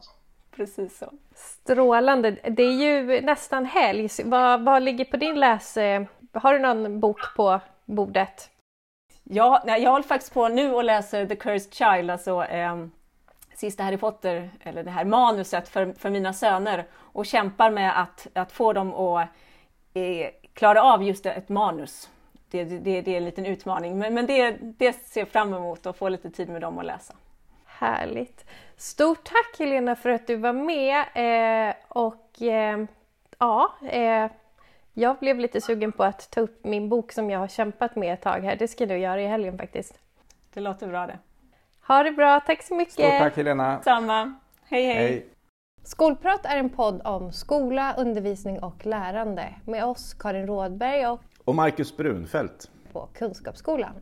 precis 0.55 0.97
så. 0.97 1.11
Strålande! 1.35 2.31
Det 2.31 2.63
är 2.63 2.71
ju 2.71 3.21
nästan 3.21 3.65
helg. 3.65 4.09
Vad, 4.25 4.61
vad 4.65 4.83
ligger 4.83 5.05
på 5.05 5.17
din 5.17 5.39
läs... 5.39 5.77
eh, 5.77 6.03
Har 6.33 6.53
du 6.53 6.59
någon 6.59 6.99
bok 6.99 7.19
på 7.35 7.59
bordet? 7.85 8.49
Ja, 9.23 9.63
nej, 9.65 9.83
jag 9.83 9.91
håller 9.91 10.03
faktiskt 10.03 10.33
på 10.33 10.47
nu 10.47 10.73
och 10.73 10.83
läser 10.83 11.25
The 11.25 11.35
Cursed 11.35 11.73
Child, 11.73 12.11
alltså 12.11 12.43
eh, 12.43 12.85
sista 13.55 13.83
Harry 13.83 13.97
Potter, 13.97 14.49
eller 14.63 14.83
det 14.83 14.91
här 14.91 15.05
manuset 15.05 15.69
för, 15.69 15.93
för 15.93 16.09
mina 16.09 16.33
söner 16.33 16.85
och 16.93 17.25
kämpar 17.25 17.71
med 17.71 18.01
att, 18.01 18.27
att 18.33 18.51
få 18.51 18.73
dem 18.73 18.93
att 18.93 19.27
eh, 19.93 20.29
klara 20.53 20.83
av 20.83 21.03
just 21.03 21.25
ett 21.25 21.49
manus. 21.49 22.09
Det, 22.51 22.63
det, 22.63 23.01
det 23.01 23.11
är 23.13 23.17
en 23.17 23.25
liten 23.25 23.45
utmaning, 23.45 23.97
men, 23.99 24.13
men 24.13 24.25
det, 24.25 24.51
det 24.61 24.93
ser 24.93 25.21
jag 25.21 25.27
fram 25.27 25.53
emot 25.53 25.85
att 25.85 25.97
få 25.97 26.09
lite 26.09 26.29
tid 26.29 26.49
med 26.49 26.61
dem 26.61 26.77
att 26.79 26.85
läsa. 26.85 27.13
Härligt! 27.77 28.45
Stort 28.77 29.23
tack 29.23 29.59
Helena 29.59 29.95
för 29.95 30.09
att 30.09 30.27
du 30.27 30.35
var 30.35 30.53
med 30.53 30.99
eh, 31.13 31.75
och 31.87 32.41
eh, 32.41 32.85
ja, 33.39 33.73
eh, 33.89 34.31
jag 34.93 35.19
blev 35.19 35.39
lite 35.39 35.61
sugen 35.61 35.91
på 35.91 36.03
att 36.03 36.31
ta 36.31 36.41
upp 36.41 36.65
min 36.65 36.89
bok 36.89 37.11
som 37.11 37.29
jag 37.29 37.39
har 37.39 37.47
kämpat 37.47 37.95
med 37.95 38.13
ett 38.13 38.21
tag 38.21 38.41
här. 38.41 38.55
Det 38.55 38.67
ska 38.67 38.85
du 38.85 38.97
göra 38.97 39.21
i 39.21 39.27
helgen 39.27 39.57
faktiskt. 39.57 39.99
Det 40.53 40.59
låter 40.59 40.87
bra 40.87 41.07
det. 41.07 41.19
Ha 41.87 42.03
det 42.03 42.11
bra, 42.11 42.39
tack 42.39 42.63
så 42.63 42.75
mycket! 42.75 42.93
Stort 42.93 43.17
tack 43.19 43.35
Helena! 43.35 43.81
Samma. 43.83 44.33
hej! 44.69 44.85
hej. 44.85 44.95
Hej! 44.95 45.27
Skolprat 45.83 46.45
är 46.45 46.57
en 46.57 46.69
podd 46.69 47.01
om 47.05 47.31
skola, 47.31 47.93
undervisning 47.97 48.59
och 48.63 48.85
lärande 48.85 49.53
med 49.65 49.85
oss 49.85 50.13
Karin 50.13 50.47
Rådberg 50.47 51.07
och 51.07 51.21
Och 51.45 51.55
Marcus 51.55 51.97
Brunfeldt. 51.97 52.71
på 52.91 53.09
Kunskapsskolan. 53.13 53.93